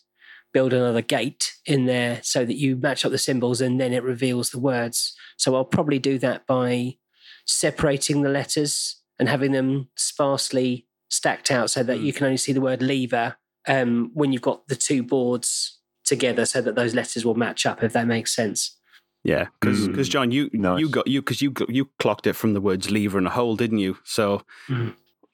build 0.53 0.73
another 0.73 1.01
gate 1.01 1.53
in 1.65 1.85
there 1.85 2.19
so 2.23 2.43
that 2.45 2.57
you 2.57 2.75
match 2.75 3.05
up 3.05 3.11
the 3.11 3.17
symbols 3.17 3.61
and 3.61 3.79
then 3.79 3.93
it 3.93 4.03
reveals 4.03 4.49
the 4.51 4.59
words. 4.59 5.13
So 5.37 5.55
I'll 5.55 5.65
probably 5.65 5.99
do 5.99 6.19
that 6.19 6.45
by 6.45 6.97
separating 7.45 8.21
the 8.21 8.29
letters 8.29 9.01
and 9.19 9.29
having 9.29 9.51
them 9.51 9.89
sparsely 9.97 10.87
stacked 11.09 11.51
out 11.51 11.69
so 11.69 11.83
that 11.83 11.97
Hmm. 11.99 12.05
you 12.05 12.13
can 12.13 12.25
only 12.25 12.37
see 12.37 12.53
the 12.53 12.61
word 12.61 12.81
lever 12.81 13.35
um, 13.67 14.11
when 14.13 14.31
you've 14.33 14.41
got 14.41 14.67
the 14.67 14.75
two 14.75 15.03
boards 15.03 15.79
together 16.05 16.45
so 16.45 16.61
that 16.61 16.75
those 16.75 16.95
letters 16.95 17.23
will 17.25 17.35
match 17.35 17.65
up 17.65 17.83
if 17.83 17.93
that 17.93 18.07
makes 18.07 18.33
sense. 18.35 18.77
Yeah, 19.23 19.47
because 19.59 19.87
Mm. 19.89 20.09
John, 20.09 20.31
you 20.31 20.49
Nice. 20.51 20.79
you 20.79 20.89
got 20.89 21.05
you 21.07 21.21
because 21.21 21.41
you 21.43 21.53
you 21.69 21.89
clocked 21.99 22.25
it 22.25 22.33
from 22.33 22.53
the 22.53 22.61
words 22.61 22.89
lever 22.89 23.19
and 23.19 23.27
a 23.27 23.31
hole, 23.31 23.55
didn't 23.55 23.77
you? 23.77 23.97
So 24.03 24.41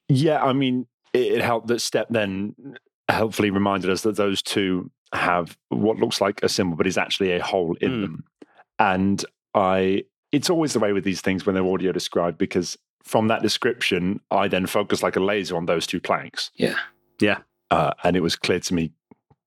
Yeah, 0.10 0.44
I 0.44 0.52
mean, 0.54 0.88
it, 1.14 1.34
it 1.38 1.42
helped 1.42 1.68
that 1.68 1.80
Step 1.80 2.08
then 2.10 2.56
helpfully 3.10 3.50
reminded 3.50 3.90
us 3.90 4.02
that 4.02 4.18
those 4.18 4.42
two 4.42 4.92
have 5.14 5.58
what 5.70 5.98
looks 5.98 6.20
like 6.22 6.42
a 6.44 6.50
symbol, 6.50 6.76
but 6.78 6.88
is 6.88 6.98
actually 6.98 7.32
a 7.34 7.44
hole 7.44 7.76
in 7.82 7.92
Mm. 7.92 8.02
them. 8.02 8.24
And 8.80 9.26
I, 9.54 10.04
it's 10.32 10.50
always 10.50 10.74
the 10.74 10.80
way 10.80 10.94
with 10.94 11.04
these 11.04 11.22
things 11.22 11.46
when 11.46 11.56
they're 11.56 11.66
audio 11.66 11.92
described, 11.92 12.38
because 12.38 12.78
from 13.04 13.28
that 13.30 13.42
description, 13.42 14.20
I 14.32 14.48
then 14.48 14.66
focus 14.68 15.02
like 15.02 15.16
a 15.16 15.20
laser 15.22 15.56
on 15.56 15.66
those 15.66 15.88
two 15.88 16.00
planks. 16.02 16.52
Yeah. 16.56 16.76
Yeah. 17.20 17.40
Uh, 17.72 17.92
and 18.04 18.16
it 18.16 18.20
was 18.22 18.36
clear 18.36 18.60
to 18.60 18.74
me 18.74 18.92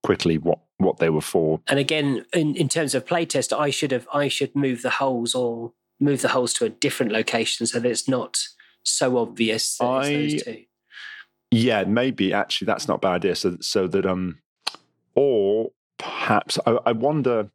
quickly 0.02 0.38
what, 0.38 0.58
what 0.78 0.96
they 0.98 1.10
were 1.10 1.20
for. 1.20 1.60
And 1.68 1.78
again, 1.78 2.24
in, 2.32 2.56
in 2.56 2.68
terms 2.68 2.94
of 2.94 3.04
playtest, 3.04 3.56
I 3.56 3.68
should 3.70 3.90
have 3.92 4.08
I 4.12 4.28
should 4.28 4.56
move 4.56 4.80
the 4.82 4.90
holes 4.90 5.34
or 5.34 5.72
move 6.00 6.22
the 6.22 6.28
holes 6.28 6.54
to 6.54 6.64
a 6.64 6.70
different 6.70 7.12
location 7.12 7.66
so 7.66 7.78
that 7.78 7.88
it's 7.88 8.08
not 8.08 8.38
so 8.82 9.18
obvious 9.18 9.76
that 9.76 9.84
it's 9.84 10.08
I- 10.08 10.12
those 10.14 10.42
two. 10.42 10.64
Yeah, 11.52 11.84
maybe 11.84 12.32
actually 12.32 12.66
that's 12.66 12.88
not 12.88 12.94
a 12.94 12.98
bad 12.98 13.12
idea. 13.16 13.34
So, 13.34 13.58
so 13.60 13.86
that, 13.88 14.06
um, 14.06 14.38
or 15.14 15.70
perhaps 15.98 16.58
I, 16.66 16.78
I 16.86 16.92
wonder, 16.92 17.50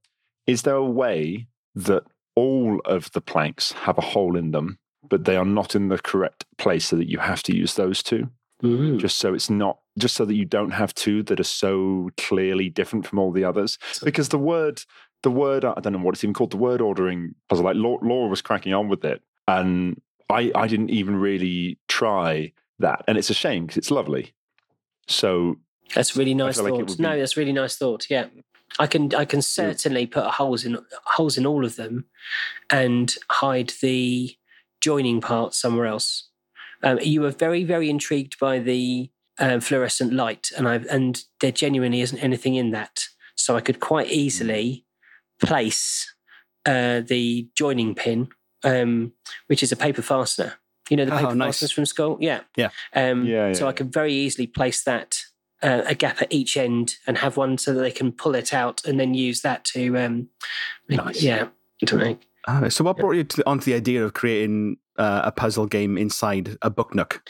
is 0.47 0.63
there 0.63 0.75
a 0.75 0.85
way 0.85 1.47
that 1.73 2.03
all 2.35 2.81
of 2.85 3.11
the 3.13 3.21
planks 3.21 3.71
have 3.71 3.97
a 3.97 4.01
hole 4.01 4.35
in 4.35 4.51
them, 4.51 4.77
but 5.07 5.25
they 5.25 5.35
are 5.35 5.45
not 5.45 5.75
in 5.75 5.89
the 5.89 5.97
correct 5.97 6.45
place 6.57 6.85
so 6.85 6.95
that 6.95 7.09
you 7.09 7.19
have 7.19 7.43
to 7.43 7.55
use 7.55 7.75
those 7.75 8.03
two? 8.03 8.29
Mm. 8.63 8.99
Just 8.99 9.17
so 9.17 9.33
it's 9.33 9.49
not, 9.49 9.79
just 9.97 10.15
so 10.15 10.25
that 10.25 10.35
you 10.35 10.45
don't 10.45 10.71
have 10.71 10.93
two 10.93 11.23
that 11.23 11.39
are 11.39 11.43
so 11.43 12.09
clearly 12.17 12.69
different 12.69 13.05
from 13.05 13.19
all 13.19 13.31
the 13.31 13.43
others. 13.43 13.77
Because 14.03 14.29
the 14.29 14.39
word, 14.39 14.81
the 15.23 15.31
word, 15.31 15.65
I 15.65 15.79
don't 15.81 15.93
know 15.93 15.99
what 15.99 16.15
it's 16.15 16.23
even 16.23 16.33
called, 16.33 16.51
the 16.51 16.57
word 16.57 16.81
ordering 16.81 17.35
puzzle, 17.49 17.65
like 17.65 17.75
Laura, 17.75 17.99
Laura 18.05 18.29
was 18.29 18.41
cracking 18.41 18.73
on 18.73 18.87
with 18.87 19.03
it. 19.03 19.21
And 19.47 20.01
I, 20.29 20.51
I 20.55 20.67
didn't 20.67 20.89
even 20.89 21.17
really 21.17 21.77
try 21.87 22.53
that. 22.79 23.03
And 23.07 23.17
it's 23.17 23.29
a 23.29 23.35
shame 23.35 23.65
because 23.65 23.77
it's 23.77 23.91
lovely. 23.91 24.33
So 25.07 25.57
That's 25.93 26.15
a 26.15 26.19
really 26.19 26.33
nice 26.33 26.55
feel 26.55 26.65
like 26.75 26.87
thought. 26.87 26.99
no, 26.99 27.13
be- 27.13 27.19
that's 27.19 27.37
really 27.37 27.53
nice 27.53 27.75
thought. 27.77 28.07
Yeah. 28.09 28.27
I 28.79 28.87
can 28.87 29.13
I 29.15 29.23
can 29.25 29.41
certainly 29.41 30.05
put 30.07 30.25
holes 30.25 30.65
in 30.65 30.77
holes 31.05 31.37
in 31.37 31.45
all 31.45 31.63
of 31.63 31.75
them 31.77 32.05
and 32.69 33.15
hide 33.31 33.73
the 33.81 34.35
joining 34.81 35.21
part 35.21 35.53
somewhere 35.53 35.85
else. 35.85 36.29
Um, 36.83 36.99
you 37.01 37.21
were 37.21 37.31
very, 37.31 37.63
very 37.63 37.89
intrigued 37.89 38.37
by 38.37 38.59
the 38.59 39.09
um, 39.39 39.61
fluorescent 39.61 40.11
light, 40.13 40.49
and 40.57 40.67
I 40.67 40.75
and 40.91 41.23
there 41.39 41.51
genuinely 41.53 42.01
isn't 42.01 42.19
anything 42.19 42.55
in 42.55 42.71
that. 42.71 43.05
So 43.35 43.55
I 43.55 43.61
could 43.61 43.79
quite 43.79 44.09
easily 44.11 44.85
place 45.41 46.13
uh, 46.65 47.01
the 47.01 47.47
joining 47.55 47.95
pin, 47.95 48.27
um, 48.63 49.13
which 49.47 49.63
is 49.63 49.71
a 49.71 49.75
paper 49.77 50.01
fastener. 50.01 50.55
You 50.89 50.97
know 50.97 51.05
the 51.05 51.13
Oh, 51.15 51.19
paper 51.19 51.35
nice. 51.35 51.47
fasteners 51.55 51.71
from 51.71 51.85
school, 51.85 52.17
yeah, 52.19 52.41
Yeah. 52.57 52.69
Um, 52.93 53.25
Yeah, 53.25 53.53
so 53.53 53.65
yeah, 53.65 53.69
I 53.69 53.73
could 53.73 53.91
very 53.93 54.13
easily 54.13 54.47
place 54.47 54.83
that 54.83 55.21
uh, 55.65 55.81
a 55.87 55.95
gap 55.95 56.21
at 56.21 56.31
each 56.31 56.55
end 56.57 56.95
and 57.07 57.17
have 57.17 57.37
one 57.37 57.57
so 57.57 57.73
that 57.73 57.81
they 57.81 57.91
can 57.91 58.11
pull 58.11 58.35
it 58.35 58.53
out 58.53 58.85
and 58.85 58.99
then 58.99 59.13
use 59.13 59.41
that 59.41 59.65
to, 59.65 59.97
um, 59.97 60.29
make- 60.87 61.03
Nice. 61.03 61.23
yeah, 61.23 61.47
to 61.85 61.97
make. 61.97 62.19
Ah, 62.47 62.69
so 62.69 62.83
what 62.83 62.97
brought 62.97 63.15
you 63.15 63.23
to, 63.23 63.49
onto 63.49 63.65
the 63.65 63.73
idea 63.73 64.05
of 64.05 64.13
creating 64.13 64.77
uh, 64.97 65.21
a 65.25 65.31
puzzle 65.31 65.65
game 65.65 65.97
inside 65.97 66.57
a 66.61 66.69
book 66.69 66.93
nook? 66.93 67.23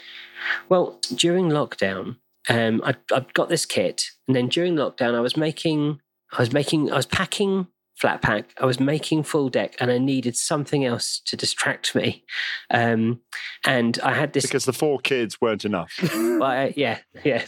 Well, 0.68 1.00
during 1.14 1.48
lockdown, 1.48 2.16
um, 2.48 2.82
I, 2.84 2.94
I 3.12 3.24
got 3.32 3.48
this 3.48 3.64
kit, 3.64 4.04
and 4.28 4.36
then 4.36 4.48
during 4.48 4.74
lockdown, 4.74 5.14
I 5.14 5.20
was 5.20 5.36
making, 5.36 6.00
I 6.32 6.42
was 6.42 6.52
making, 6.52 6.92
I 6.92 6.96
was 6.96 7.06
packing 7.06 7.66
flat 7.96 8.20
pack, 8.20 8.50
I 8.60 8.66
was 8.66 8.78
making 8.78 9.22
full 9.22 9.48
deck, 9.48 9.74
and 9.80 9.90
I 9.90 9.98
needed 9.98 10.36
something 10.36 10.84
else 10.84 11.20
to 11.26 11.36
distract 11.36 11.94
me. 11.94 12.24
Um, 12.70 13.20
and 13.64 13.98
I 14.02 14.12
had 14.12 14.32
this, 14.32 14.44
because 14.44 14.66
the 14.66 14.72
four 14.72 14.98
kids 14.98 15.40
weren't 15.40 15.64
enough. 15.64 15.92
well, 16.14 16.70
yeah, 16.76 16.98
yeah. 17.24 17.42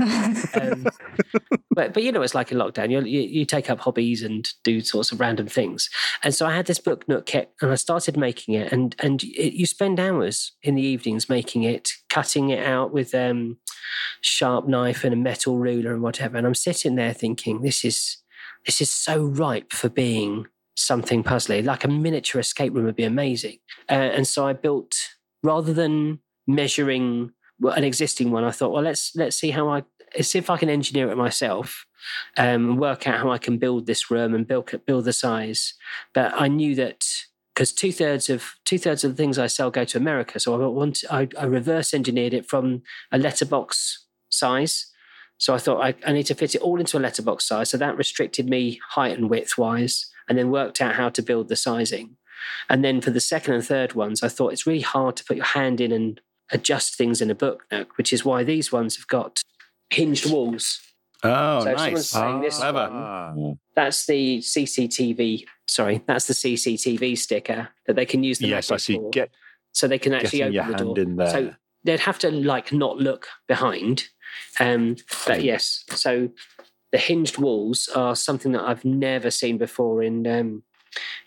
Um, 0.60 0.86
but 1.70 1.92
but 1.92 2.02
you 2.02 2.12
know, 2.12 2.22
it's 2.22 2.34
like 2.34 2.50
in 2.50 2.58
lockdown. 2.58 2.90
You, 2.90 3.02
you 3.02 3.20
you 3.20 3.44
take 3.44 3.68
up 3.68 3.80
hobbies 3.80 4.22
and 4.22 4.48
do 4.64 4.80
sorts 4.80 5.12
of 5.12 5.20
random 5.20 5.46
things. 5.46 5.90
And 6.22 6.34
so 6.34 6.46
I 6.46 6.54
had 6.54 6.66
this 6.66 6.80
book 6.80 7.06
nook 7.08 7.26
kit, 7.26 7.52
and 7.60 7.70
I 7.70 7.76
started 7.76 8.16
making 8.16 8.54
it. 8.54 8.72
And 8.72 8.96
and 9.00 9.22
it, 9.22 9.54
you 9.54 9.66
spend 9.66 10.00
hours 10.00 10.52
in 10.62 10.76
the 10.76 10.82
evenings 10.82 11.28
making 11.28 11.64
it, 11.64 11.90
cutting 12.08 12.48
it 12.48 12.66
out 12.66 12.92
with 12.92 13.14
um, 13.14 13.58
sharp 14.22 14.66
knife 14.66 15.04
and 15.04 15.12
a 15.12 15.16
metal 15.16 15.58
ruler 15.58 15.92
and 15.92 16.02
whatever. 16.02 16.38
And 16.38 16.46
I'm 16.46 16.54
sitting 16.54 16.94
there 16.94 17.12
thinking, 17.12 17.60
this 17.60 17.84
is 17.84 18.18
this 18.68 18.82
is 18.82 18.90
so 18.90 19.24
ripe 19.24 19.72
for 19.72 19.88
being 19.88 20.46
something 20.76 21.24
puzzly. 21.24 21.64
Like 21.64 21.84
a 21.84 21.88
miniature 21.88 22.38
escape 22.38 22.74
room 22.74 22.84
would 22.84 22.96
be 22.96 23.04
amazing. 23.04 23.60
Uh, 23.88 23.94
and 23.94 24.26
so 24.26 24.46
I 24.46 24.52
built 24.52 24.94
rather 25.42 25.72
than 25.72 26.18
measuring 26.46 27.32
an 27.64 27.82
existing 27.82 28.30
one, 28.30 28.44
I 28.44 28.50
thought, 28.50 28.72
well, 28.72 28.82
let's 28.82 29.16
let's 29.16 29.36
see 29.36 29.50
how 29.52 29.70
I 29.70 29.84
see 30.20 30.38
if 30.38 30.50
I 30.50 30.58
can 30.58 30.68
engineer 30.68 31.10
it 31.10 31.16
myself, 31.16 31.86
um, 32.36 32.76
work 32.76 33.06
out 33.06 33.20
how 33.20 33.30
I 33.30 33.38
can 33.38 33.56
build 33.56 33.86
this 33.86 34.10
room 34.10 34.34
and 34.34 34.46
build 34.46 34.70
build 34.84 35.06
the 35.06 35.14
size. 35.14 35.72
But 36.12 36.34
I 36.36 36.48
knew 36.48 36.74
that 36.74 37.06
because 37.54 37.72
two 37.72 37.90
thirds 37.90 38.28
of 38.28 38.54
two 38.66 38.78
thirds 38.78 39.02
of 39.02 39.12
the 39.12 39.16
things 39.16 39.38
I 39.38 39.46
sell 39.46 39.70
go 39.70 39.84
to 39.86 39.96
America, 39.96 40.38
so 40.38 40.54
I 40.54 40.66
want 40.66 41.04
I, 41.10 41.26
I 41.38 41.46
reverse 41.46 41.94
engineered 41.94 42.34
it 42.34 42.46
from 42.46 42.82
a 43.10 43.16
letterbox 43.16 44.04
size. 44.28 44.92
So 45.38 45.54
I 45.54 45.58
thought 45.58 45.80
I, 45.80 45.94
I 46.06 46.12
need 46.12 46.24
to 46.26 46.34
fit 46.34 46.54
it 46.54 46.60
all 46.60 46.78
into 46.80 46.98
a 46.98 47.00
letterbox 47.00 47.46
size. 47.46 47.70
So 47.70 47.76
that 47.78 47.96
restricted 47.96 48.48
me 48.48 48.80
height 48.90 49.16
and 49.16 49.30
width 49.30 49.56
wise, 49.56 50.06
and 50.28 50.36
then 50.36 50.50
worked 50.50 50.80
out 50.80 50.94
how 50.96 51.08
to 51.10 51.22
build 51.22 51.48
the 51.48 51.56
sizing. 51.56 52.16
And 52.68 52.84
then 52.84 53.00
for 53.00 53.10
the 53.10 53.20
second 53.20 53.54
and 53.54 53.64
third 53.64 53.94
ones, 53.94 54.22
I 54.22 54.28
thought 54.28 54.52
it's 54.52 54.66
really 54.66 54.80
hard 54.82 55.16
to 55.16 55.24
put 55.24 55.36
your 55.36 55.46
hand 55.46 55.80
in 55.80 55.90
and 55.92 56.20
adjust 56.52 56.96
things 56.96 57.20
in 57.20 57.30
a 57.30 57.34
book 57.34 57.64
nook, 57.70 57.96
which 57.98 58.12
is 58.12 58.24
why 58.24 58.42
these 58.44 58.70
ones 58.72 58.96
have 58.96 59.06
got 59.06 59.42
hinged 59.90 60.30
walls. 60.30 60.80
Oh, 61.24 61.60
So 61.64 61.72
nice. 61.72 62.12
this 62.40 62.58
clever. 62.58 62.88
one, 63.34 63.58
that's 63.74 64.06
the 64.06 64.38
CCTV. 64.38 65.44
Sorry, 65.66 66.02
that's 66.06 66.26
the 66.26 66.34
CCTV 66.34 67.18
sticker 67.18 67.68
that 67.86 67.96
they 67.96 68.06
can 68.06 68.22
use 68.22 68.38
the 68.38 68.48
yes, 68.48 68.70
I 68.70 68.76
see. 68.76 68.96
for, 68.96 69.10
Get 69.10 69.30
so 69.72 69.86
they 69.88 69.98
can 69.98 70.14
actually 70.14 70.42
open 70.42 70.52
your 70.54 70.64
the 70.64 70.76
hand 70.76 70.94
door. 70.94 70.98
in 71.00 71.16
there. 71.16 71.30
So 71.30 71.54
they'd 71.88 72.00
have 72.00 72.18
to 72.20 72.30
like 72.30 72.72
not 72.72 72.98
look 72.98 73.26
behind. 73.48 74.04
Um, 74.60 74.96
but 75.26 75.42
yes, 75.42 75.84
so 75.90 76.28
the 76.92 76.98
hinged 76.98 77.38
walls 77.38 77.88
are 77.94 78.14
something 78.14 78.52
that 78.52 78.62
I've 78.62 78.84
never 78.84 79.30
seen 79.30 79.58
before 79.58 80.02
in 80.02 80.26
um, 80.26 80.62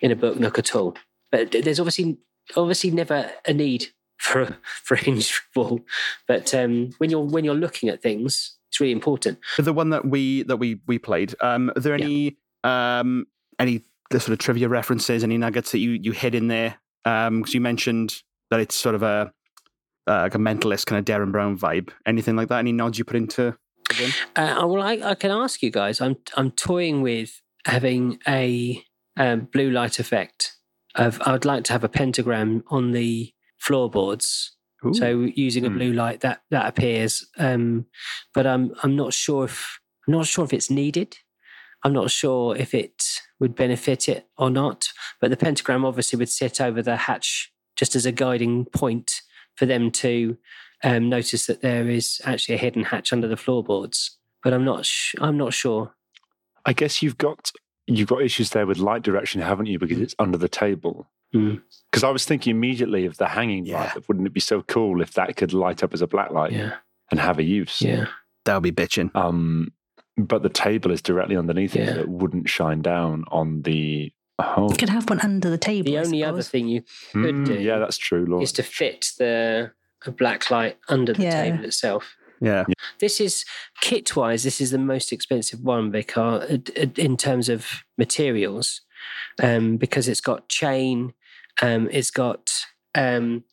in 0.01 0.11
a 0.11 0.15
book 0.15 0.39
nook 0.39 0.59
at 0.59 0.75
all. 0.75 0.95
But 1.31 1.51
there's 1.51 1.79
obviously 1.79 2.17
obviously 2.55 2.91
never 2.91 3.31
a 3.47 3.53
need 3.53 3.87
for 4.17 4.41
a, 4.43 4.57
for 4.83 4.95
a 4.95 4.99
hinged 4.99 5.31
wall. 5.55 5.81
But 6.27 6.53
um, 6.53 6.91
when 6.99 7.09
you're 7.09 7.25
when 7.25 7.43
you're 7.43 7.55
looking 7.55 7.89
at 7.89 8.01
things, 8.01 8.57
it's 8.69 8.79
really 8.79 8.91
important. 8.93 9.39
For 9.55 9.63
the 9.63 9.73
one 9.73 9.89
that 9.89 10.05
we 10.05 10.43
that 10.43 10.57
we 10.57 10.79
we 10.87 10.99
played, 10.99 11.33
um, 11.41 11.71
are 11.75 11.79
there 11.81 11.97
Yeah. 11.97 12.05
any 12.05 12.37
um 12.63 13.25
any 13.59 13.83
the 14.11 14.19
sort 14.19 14.33
of 14.33 14.39
trivia 14.39 14.67
references, 14.69 15.23
any 15.23 15.37
nuggets 15.37 15.71
that 15.71 15.79
you 15.79 15.91
you 15.91 16.11
hid 16.11 16.35
in 16.35 16.47
there? 16.49 16.77
Um, 17.03 17.39
because 17.39 17.53
you 17.55 17.61
mentioned 17.61 18.21
that 18.51 18.59
it's 18.59 18.75
sort 18.75 18.93
of 18.93 19.01
a 19.01 19.31
uh, 20.07 20.21
like 20.21 20.35
a 20.35 20.39
mentalist 20.39 20.85
kind 20.85 20.99
of 20.99 21.05
Derren 21.05 21.31
Brown 21.31 21.57
vibe. 21.57 21.89
Anything 22.05 22.35
like 22.35 22.49
that? 22.49 22.59
Any 22.59 22.71
nods 22.71 22.97
you 22.97 23.05
put 23.05 23.15
into? 23.17 23.57
Uh, 24.35 24.65
well, 24.67 24.81
I, 24.81 24.93
I 25.03 25.15
can 25.15 25.31
ask 25.31 25.61
you 25.61 25.69
guys. 25.69 25.99
I'm 26.01 26.15
I'm 26.37 26.51
toying 26.51 27.01
with 27.01 27.41
having 27.65 28.19
a 28.27 28.83
um, 29.17 29.47
blue 29.51 29.69
light 29.69 29.99
effect. 29.99 30.55
Of 30.95 31.21
I 31.21 31.31
would 31.33 31.45
like 31.45 31.63
to 31.65 31.73
have 31.73 31.83
a 31.83 31.89
pentagram 31.89 32.63
on 32.69 32.91
the 32.91 33.33
floorboards. 33.57 34.55
Ooh. 34.85 34.93
So 34.93 35.29
using 35.35 35.65
a 35.65 35.69
Hmm. 35.69 35.77
blue 35.77 35.93
light 35.93 36.21
that 36.21 36.41
that 36.51 36.67
appears, 36.67 37.27
um, 37.37 37.85
but 38.33 38.47
I'm 38.47 38.73
I'm 38.83 38.95
not 38.95 39.13
sure 39.13 39.45
if 39.45 39.79
I'm 40.07 40.13
not 40.13 40.25
sure 40.25 40.45
if 40.45 40.53
it's 40.53 40.69
needed. 40.71 41.17
I'm 41.83 41.93
not 41.93 42.11
sure 42.11 42.55
if 42.55 42.73
it 42.73 43.03
would 43.39 43.55
benefit 43.55 44.07
it 44.07 44.27
or 44.37 44.49
not. 44.49 44.89
But 45.19 45.31
the 45.31 45.37
pentagram 45.37 45.83
obviously 45.85 46.17
would 46.17 46.29
sit 46.29 46.61
over 46.61 46.81
the 46.81 46.95
hatch 46.95 47.51
just 47.75 47.95
as 47.95 48.05
a 48.05 48.11
guiding 48.11 48.65
point 48.65 49.21
for 49.55 49.65
them 49.65 49.91
to 49.91 50.37
um, 50.83 51.09
noticed 51.09 51.47
that 51.47 51.61
there 51.61 51.87
is 51.89 52.21
actually 52.25 52.55
a 52.55 52.59
hidden 52.59 52.83
hatch 52.85 53.13
under 53.13 53.27
the 53.27 53.37
floorboards, 53.37 54.17
but 54.43 54.53
I'm 54.53 54.65
not. 54.65 54.85
Sh- 54.85 55.15
I'm 55.19 55.37
not 55.37 55.53
sure. 55.53 55.93
I 56.65 56.73
guess 56.73 57.01
you've 57.01 57.17
got 57.17 57.51
you've 57.87 58.07
got 58.09 58.21
issues 58.21 58.51
there 58.51 58.65
with 58.67 58.77
light 58.77 59.03
direction, 59.03 59.41
haven't 59.41 59.65
you? 59.67 59.77
Because 59.79 59.99
it's 59.99 60.15
under 60.19 60.37
the 60.37 60.49
table. 60.49 61.07
Hmm. 61.33 61.55
Because 61.91 62.03
I 62.03 62.09
was 62.09 62.25
thinking 62.25 62.51
immediately 62.51 63.05
of 63.05 63.17
the 63.17 63.27
hanging 63.27 63.65
Yeah. 63.65 63.79
light. 63.95 64.07
Wouldn't 64.07 64.27
it 64.27 64.33
be 64.33 64.39
so 64.39 64.61
cool 64.63 65.01
if 65.01 65.13
that 65.13 65.35
could 65.37 65.53
light 65.53 65.81
up 65.83 65.93
as 65.93 66.01
a 66.01 66.07
black 66.07 66.31
light 66.31 66.51
Yeah, 66.51 66.75
and 67.09 67.19
have 67.19 67.39
a 67.39 67.43
use? 67.43 67.81
yeah. 67.81 68.07
That 68.45 68.55
would 68.55 68.63
be 68.63 68.71
bitching. 68.71 69.15
Um, 69.15 69.71
but 70.17 70.43
the 70.43 70.49
table 70.49 70.91
is 70.91 71.01
directly 71.01 71.37
underneath 71.37 71.75
it, 71.75 71.93
so 71.95 72.01
it 72.01 72.09
wouldn't 72.09 72.49
shine 72.49 72.81
down 72.81 73.23
on 73.29 73.61
the. 73.61 74.11
Oh, 74.57 74.67
You 74.69 74.75
could 74.77 74.89
have 74.89 75.09
one 75.09 75.19
under 75.21 75.49
the 75.49 75.57
table. 75.57 75.85
The 75.91 75.97
I 75.97 76.01
only 76.01 76.23
other 76.23 76.41
thing 76.41 76.67
you 76.67 76.81
could 77.13 77.35
Mm, 77.35 77.45
do 77.45 77.53
yeah, 77.53 77.79
that's 77.79 77.97
true, 77.97 78.25
Laura. 78.25 78.43
is 78.43 78.51
to 78.53 78.63
fit 78.63 79.11
the 79.17 79.71
a 80.05 80.11
black 80.11 80.49
light 80.49 80.77
under 80.89 81.13
the 81.13 81.23
Yeah. 81.23 81.43
table 81.43 81.63
itself. 81.65 82.15
Yeah. 82.41 82.65
This 82.99 83.21
is 83.21 83.45
kit 83.81 84.15
wise. 84.15 84.43
This 84.43 84.59
is 84.59 84.71
the 84.71 84.79
most 84.79 85.11
expensive 85.11 85.59
one 85.61 85.91
because 85.91 86.49
in 86.97 87.17
terms 87.17 87.49
of 87.49 87.83
materials, 87.99 88.81
um, 89.43 89.77
because 89.77 90.07
it's 90.07 90.21
got 90.21 90.49
chain, 90.49 91.13
um, 91.61 91.87
it's 91.91 92.09
got 92.09 92.51
um, 92.95 93.43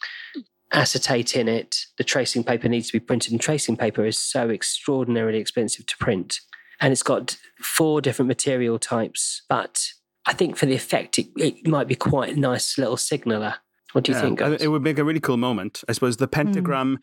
acetate 0.72 1.36
in 1.36 1.48
it. 1.48 1.76
The 1.98 2.04
tracing 2.04 2.44
paper 2.44 2.68
needs 2.68 2.86
to 2.88 2.92
be 2.94 3.00
printed, 3.00 3.32
and 3.32 3.40
tracing 3.40 3.76
paper 3.76 4.04
is 4.06 4.18
so 4.18 4.50
extraordinarily 4.50 5.38
expensive 5.38 5.86
to 5.86 5.96
print. 5.98 6.40
And 6.80 6.92
it's 6.92 7.02
got 7.02 7.36
four 7.60 8.00
different 8.00 8.28
material 8.28 8.78
types, 8.78 9.42
but 9.48 9.88
I 10.28 10.34
think 10.34 10.56
for 10.56 10.66
the 10.66 10.74
effect, 10.74 11.18
it, 11.18 11.28
it 11.36 11.66
might 11.66 11.88
be 11.88 11.94
quite 11.94 12.36
a 12.36 12.40
nice 12.40 12.76
little 12.78 12.96
signaler. 12.98 13.54
What 13.92 14.04
do 14.04 14.12
you 14.12 14.18
Yeah, 14.18 14.22
think? 14.22 14.38
Guys? 14.40 14.62
It 14.62 14.68
would 14.68 14.82
make 14.82 14.98
a 14.98 15.04
really 15.04 15.20
cool 15.20 15.38
moment. 15.38 15.82
I 15.88 15.92
suppose 15.92 16.18
the 16.18 16.28
pentagram 16.28 16.98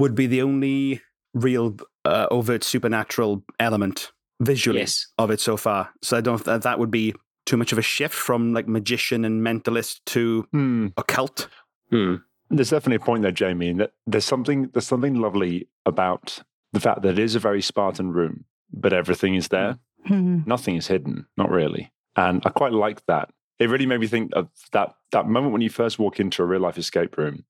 would 0.00 0.14
be 0.14 0.26
the 0.26 0.42
only 0.42 1.00
real 1.34 1.76
uh, 2.04 2.26
overt 2.30 2.64
supernatural 2.64 3.44
element 3.60 4.12
visually 4.40 4.80
yes. 4.80 5.06
of 5.18 5.30
it 5.30 5.40
so 5.40 5.56
far. 5.56 5.90
So 6.02 6.16
I 6.16 6.20
don't 6.20 6.42
that 6.44 6.62
that 6.62 6.78
would 6.78 6.90
be 6.90 7.14
too 7.46 7.56
much 7.56 7.70
of 7.72 7.78
a 7.78 7.82
shift 7.82 8.14
from 8.14 8.52
like 8.52 8.66
magician 8.66 9.24
and 9.24 9.40
mentalist 9.46 10.00
to 10.06 10.46
Hmm. 10.52 10.88
occult. 10.96 11.48
Hmm. 11.90 12.16
There's 12.50 12.70
definitely 12.70 12.96
a 12.96 13.06
point 13.06 13.22
there, 13.22 13.32
Jamie, 13.32 13.68
in 13.68 13.76
that 13.78 13.92
there's 14.06 14.24
something 14.24 14.68
there's 14.72 14.86
something 14.86 15.14
lovely 15.14 15.68
about 15.84 16.40
the 16.72 16.80
fact 16.80 17.02
that 17.02 17.10
it 17.10 17.18
is 17.20 17.34
a 17.36 17.40
very 17.40 17.62
Spartan 17.62 18.12
room, 18.12 18.44
but 18.72 18.92
everything 18.92 19.36
is 19.36 19.48
there. 19.48 19.78
Hmm. 20.06 20.40
Nothing 20.46 20.76
is 20.76 20.88
hidden, 20.88 21.26
not 21.36 21.50
really. 21.50 21.92
And 22.16 22.42
I 22.44 22.50
quite 22.50 22.72
like 22.72 23.04
that. 23.06 23.30
It 23.58 23.68
really 23.68 23.86
made 23.86 24.00
me 24.00 24.06
think 24.06 24.32
of 24.34 24.48
that 24.72 24.94
that 25.12 25.26
moment 25.26 25.52
when 25.52 25.62
you 25.62 25.70
first 25.70 25.98
walk 25.98 26.18
into 26.20 26.42
a 26.42 26.46
real 26.46 26.60
life 26.60 26.78
escape 26.78 27.16
room. 27.16 27.44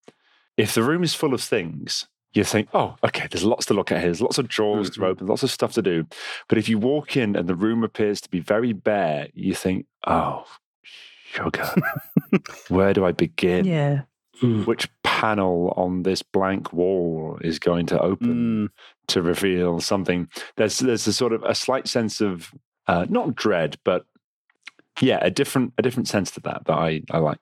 If 0.57 0.75
the 0.75 0.83
room 0.83 1.03
is 1.03 1.15
full 1.15 1.35
of 1.35 1.41
things, 1.41 2.07
you 2.33 2.45
think, 2.45 2.69
oh, 2.75 2.97
okay, 3.05 3.27
there's 3.31 3.45
lots 3.45 3.67
to 3.67 3.75
look 3.75 3.91
at 3.93 3.99
here. 3.99 4.09
There's 4.09 4.21
lots 4.23 4.39
of 4.39 4.49
drawers 4.49 4.91
to 4.91 5.01
Mhm. 5.01 5.05
open, 5.07 5.27
lots 5.27 5.43
of 5.43 5.51
stuff 5.51 5.73
to 5.75 5.83
do. 5.83 6.07
But 6.49 6.59
if 6.59 6.69
you 6.69 6.79
walk 6.79 7.17
in 7.17 7.35
and 7.37 7.49
the 7.49 7.55
room 7.55 7.83
appears 7.85 8.21
to 8.23 8.31
be 8.31 8.41
very 8.41 8.73
bare, 8.73 9.29
you 9.35 9.55
think, 9.55 9.87
oh, 10.07 10.45
sugar. 10.83 11.69
Where 12.69 12.93
do 12.93 13.05
I 13.05 13.13
begin? 13.13 13.65
Yeah. 13.77 14.03
Hmm. 14.41 14.65
Which 14.65 14.87
panel 15.03 15.73
on 15.79 16.03
this 16.03 16.23
blank 16.23 16.71
wall 16.71 17.39
is 17.41 17.59
going 17.59 17.87
to 17.87 17.99
open 17.99 18.69
Mm, 18.69 18.71
to 19.09 19.23
reveal 19.23 19.81
something? 19.81 20.29
There's 20.57 20.79
there's 20.79 21.07
a 21.07 21.13
sort 21.15 21.33
of 21.33 21.43
a 21.45 21.55
slight 21.55 21.89
sense 21.89 22.21
of 22.21 22.53
uh, 22.87 23.07
not 23.09 23.35
dread, 23.35 23.79
but 23.83 24.05
yeah, 25.01 25.19
a 25.23 25.31
different 25.31 25.73
a 25.79 25.83
different 25.83 26.09
sense 26.09 26.31
to 26.33 26.41
that 26.41 26.65
that 26.67 26.75
I 26.75 27.03
I 27.11 27.19
like. 27.19 27.39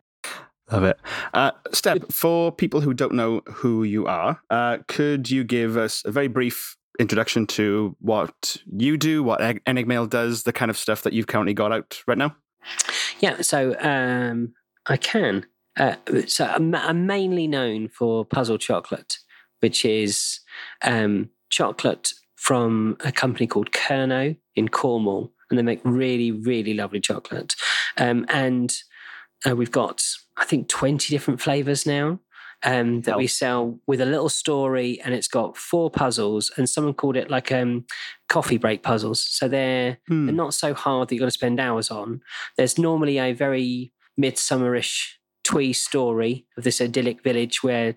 love 0.72 0.84
it. 0.84 0.98
Uh, 1.34 1.50
Step, 1.72 2.10
for 2.10 2.50
people 2.50 2.80
who 2.80 2.94
don't 2.94 3.12
know 3.14 3.42
who 3.46 3.82
you 3.84 4.06
are, 4.06 4.40
uh, 4.50 4.78
could 4.88 5.30
you 5.30 5.44
give 5.44 5.76
us 5.76 6.02
a 6.04 6.10
very 6.10 6.28
brief 6.28 6.76
introduction 6.98 7.46
to 7.46 7.96
what 8.00 8.56
you 8.72 8.96
do, 8.96 9.22
what 9.22 9.42
Eg- 9.42 9.62
Enigmail 9.66 10.06
does, 10.08 10.44
the 10.44 10.52
kind 10.52 10.70
of 10.70 10.78
stuff 10.78 11.02
that 11.02 11.12
you've 11.12 11.26
currently 11.26 11.52
got 11.54 11.72
out 11.72 12.02
right 12.06 12.18
now? 12.18 12.34
Yeah, 13.20 13.42
so 13.42 13.76
um, 13.80 14.54
I 14.86 14.96
can. 14.96 15.44
Uh, 15.76 15.96
so 16.26 16.46
I'm, 16.46 16.74
I'm 16.74 17.06
mainly 17.06 17.46
known 17.46 17.88
for 17.88 18.24
Puzzle 18.24 18.58
Chocolate, 18.58 19.18
which 19.60 19.84
is 19.84 20.40
um, 20.82 21.30
chocolate 21.50 22.12
from 22.36 22.96
a 23.00 23.10
company 23.10 23.46
called 23.46 23.72
Kernow 23.72 24.36
in 24.54 24.68
Cornwall, 24.68 25.32
and 25.54 25.58
they 25.58 25.62
make 25.72 25.80
really, 25.84 26.32
really 26.32 26.74
lovely 26.74 27.00
chocolate. 27.00 27.54
Um, 27.96 28.26
and 28.28 28.74
uh, 29.48 29.54
we've 29.54 29.70
got, 29.70 30.02
I 30.36 30.44
think, 30.44 30.68
20 30.68 31.14
different 31.14 31.40
flavors 31.40 31.86
now. 31.86 32.20
Um, 32.66 33.02
that 33.02 33.18
we 33.18 33.26
sell 33.26 33.78
with 33.86 34.00
a 34.00 34.06
little 34.06 34.30
story, 34.30 34.98
and 35.04 35.12
it's 35.14 35.28
got 35.28 35.54
four 35.54 35.90
puzzles. 35.90 36.50
And 36.56 36.66
someone 36.66 36.94
called 36.94 37.14
it 37.14 37.28
like 37.30 37.52
um, 37.52 37.84
coffee 38.30 38.56
break 38.56 38.82
puzzles. 38.82 39.22
So 39.22 39.48
they're 39.48 39.98
Hmm. 40.08 40.24
they're 40.24 40.34
not 40.34 40.54
so 40.54 40.72
hard 40.72 41.08
that 41.08 41.14
you've 41.14 41.20
got 41.20 41.26
to 41.26 41.30
spend 41.30 41.60
hours 41.60 41.90
on. 41.90 42.22
There's 42.56 42.78
normally 42.78 43.18
a 43.18 43.34
very 43.34 43.92
midsummerish 44.18 45.12
twee 45.42 45.74
story 45.74 46.46
of 46.56 46.64
this 46.64 46.80
idyllic 46.80 47.22
village 47.22 47.62
where 47.62 47.96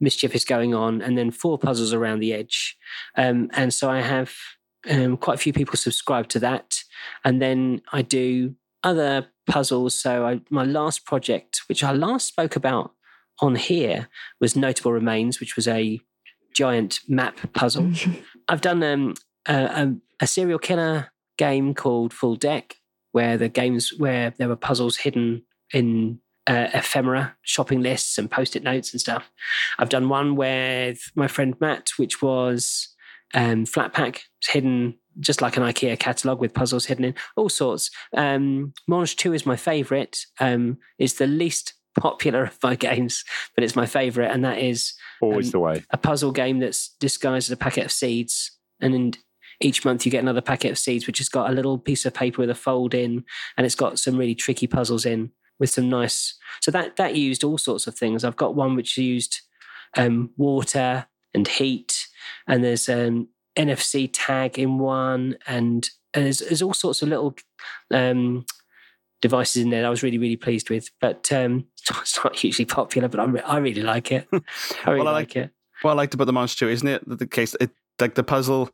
mischief 0.00 0.32
is 0.34 0.44
going 0.44 0.74
on, 0.74 1.02
and 1.02 1.18
then 1.18 1.32
four 1.32 1.58
puzzles 1.58 1.92
around 1.92 2.20
the 2.20 2.32
edge. 2.32 2.76
Um, 3.16 3.50
and 3.52 3.74
so 3.74 3.90
I 3.90 4.00
have 4.00 4.32
um, 4.90 5.16
quite 5.16 5.34
a 5.34 5.38
few 5.38 5.52
people 5.52 5.76
subscribe 5.76 6.28
to 6.28 6.38
that, 6.40 6.82
and 7.24 7.40
then 7.40 7.82
I 7.92 8.02
do 8.02 8.54
other 8.82 9.26
puzzles. 9.46 9.94
So 9.94 10.26
I, 10.26 10.40
my 10.50 10.64
last 10.64 11.04
project, 11.04 11.62
which 11.68 11.82
I 11.82 11.92
last 11.92 12.28
spoke 12.28 12.56
about 12.56 12.92
on 13.40 13.56
here, 13.56 14.08
was 14.40 14.56
Notable 14.56 14.92
Remains, 14.92 15.40
which 15.40 15.56
was 15.56 15.66
a 15.66 16.00
giant 16.54 17.00
map 17.08 17.38
puzzle. 17.52 17.92
I've 18.48 18.60
done 18.60 18.82
um, 18.82 19.14
a, 19.48 19.54
a, 19.54 19.96
a 20.20 20.26
serial 20.26 20.58
killer 20.58 21.10
game 21.36 21.74
called 21.74 22.12
Full 22.12 22.36
Deck, 22.36 22.76
where 23.12 23.36
the 23.36 23.48
games 23.48 23.92
where 23.98 24.34
there 24.38 24.48
were 24.48 24.56
puzzles 24.56 24.98
hidden 24.98 25.42
in 25.72 26.20
uh, 26.46 26.68
ephemera, 26.74 27.36
shopping 27.42 27.80
lists, 27.80 28.18
and 28.18 28.30
post-it 28.30 28.62
notes 28.62 28.92
and 28.92 29.00
stuff. 29.00 29.30
I've 29.78 29.88
done 29.88 30.08
one 30.08 30.36
with 30.36 31.10
my 31.14 31.26
friend 31.26 31.54
Matt, 31.60 31.90
which 31.96 32.20
was 32.20 32.93
um, 33.34 33.66
flat 33.66 33.92
pack, 33.92 34.22
hidden 34.48 34.98
just 35.20 35.40
like 35.40 35.56
an 35.56 35.62
IKEA 35.62 35.96
catalog 35.98 36.40
with 36.40 36.54
puzzles 36.54 36.86
hidden 36.86 37.04
in 37.04 37.14
all 37.36 37.48
sorts. 37.48 37.90
Um, 38.16 38.72
Mange 38.88 39.14
Tout 39.16 39.32
is 39.32 39.46
my 39.46 39.54
favourite. 39.56 40.18
Um, 40.40 40.78
it's 40.98 41.14
the 41.14 41.26
least 41.28 41.74
popular 41.98 42.44
of 42.44 42.58
my 42.62 42.74
games, 42.88 43.24
but 43.54 43.62
it's 43.62 43.76
my 43.76 43.86
favourite, 43.86 44.32
and 44.32 44.44
that 44.44 44.58
is 44.58 44.94
Always 45.20 45.46
Um, 45.46 45.50
the 45.52 45.60
way. 45.60 45.84
a 45.90 45.96
puzzle 45.96 46.32
game 46.32 46.58
that's 46.58 46.96
disguised 46.98 47.48
as 47.48 47.52
a 47.52 47.56
packet 47.56 47.84
of 47.84 47.92
seeds. 47.92 48.50
And 48.80 48.92
then 48.92 49.12
each 49.60 49.84
month 49.84 50.04
you 50.04 50.10
get 50.10 50.22
another 50.22 50.40
packet 50.40 50.72
of 50.72 50.78
seeds, 50.78 51.06
which 51.06 51.18
has 51.18 51.28
got 51.28 51.48
a 51.48 51.54
little 51.54 51.78
piece 51.78 52.04
of 52.04 52.12
paper 52.12 52.42
with 52.42 52.50
a 52.50 52.54
fold 52.56 52.92
in, 52.94 53.24
and 53.56 53.64
it's 53.64 53.76
got 53.76 54.00
some 54.00 54.16
really 54.16 54.34
tricky 54.34 54.66
puzzles 54.66 55.06
in 55.06 55.30
with 55.60 55.70
some 55.70 55.88
nice. 55.88 56.36
So 56.60 56.72
that 56.72 56.96
that 56.96 57.14
used 57.14 57.44
all 57.44 57.56
sorts 57.58 57.86
of 57.86 57.94
things. 57.94 58.24
I've 58.24 58.34
got 58.36 58.56
one 58.56 58.74
which 58.74 58.98
used 58.98 59.42
um, 59.96 60.30
water 60.36 61.06
and 61.32 61.46
heat, 61.46 62.03
and 62.46 62.62
there's 62.64 62.88
an 62.88 63.28
NFC 63.56 64.08
tag 64.12 64.58
in 64.58 64.78
one, 64.78 65.36
and, 65.46 65.88
and 66.12 66.24
there's, 66.26 66.38
there's 66.40 66.62
all 66.62 66.74
sorts 66.74 67.02
of 67.02 67.08
little 67.08 67.34
um, 67.90 68.44
devices 69.22 69.62
in 69.62 69.70
there. 69.70 69.82
That 69.82 69.86
I 69.88 69.90
was 69.90 70.02
really 70.02 70.18
really 70.18 70.36
pleased 70.36 70.70
with, 70.70 70.90
but 71.00 71.30
um, 71.32 71.66
it's 72.00 72.18
not 72.24 72.36
hugely 72.36 72.64
popular. 72.64 73.08
But 73.08 73.20
I, 73.20 73.24
re- 73.24 73.40
I 73.40 73.56
really 73.58 73.82
like 73.82 74.12
it. 74.12 74.26
I 74.32 74.40
really 74.90 75.00
Well, 75.00 75.08
I 75.08 75.12
like, 75.12 75.28
like- 75.28 75.36
it. 75.36 75.50
Well, 75.82 75.92
I 75.92 75.96
liked 75.96 76.14
about 76.14 76.24
the 76.26 76.32
monster 76.32 76.66
too, 76.66 76.70
isn't 76.70 76.88
it? 76.88 77.08
The- 77.08 77.16
The 77.16 77.26
case, 77.26 77.54
it 77.60 77.70
like 78.00 78.14
the 78.14 78.24
puzzle, 78.24 78.70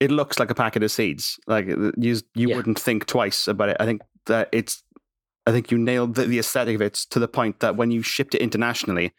it 0.00 0.10
looks 0.10 0.38
like 0.38 0.50
a 0.50 0.54
packet 0.54 0.82
of 0.82 0.90
seeds. 0.90 1.38
Like 1.46 1.66
you, 1.66 1.92
you 1.96 2.20
Yeah. 2.34 2.56
wouldn't 2.56 2.78
think 2.78 3.06
twice 3.06 3.46
about 3.48 3.68
it. 3.68 3.76
I 3.80 3.84
think 3.84 4.02
that 4.26 4.48
it's, 4.52 4.82
I 5.46 5.52
think 5.52 5.70
you 5.70 5.78
nailed 5.78 6.14
the, 6.16 6.24
the 6.24 6.38
aesthetic 6.38 6.74
of 6.74 6.82
it 6.82 6.94
to 7.10 7.18
the 7.18 7.28
point 7.28 7.60
that 7.60 7.76
when 7.76 7.90
you 7.90 8.02
shipped 8.02 8.34
it 8.34 8.40
internationally, 8.40 9.12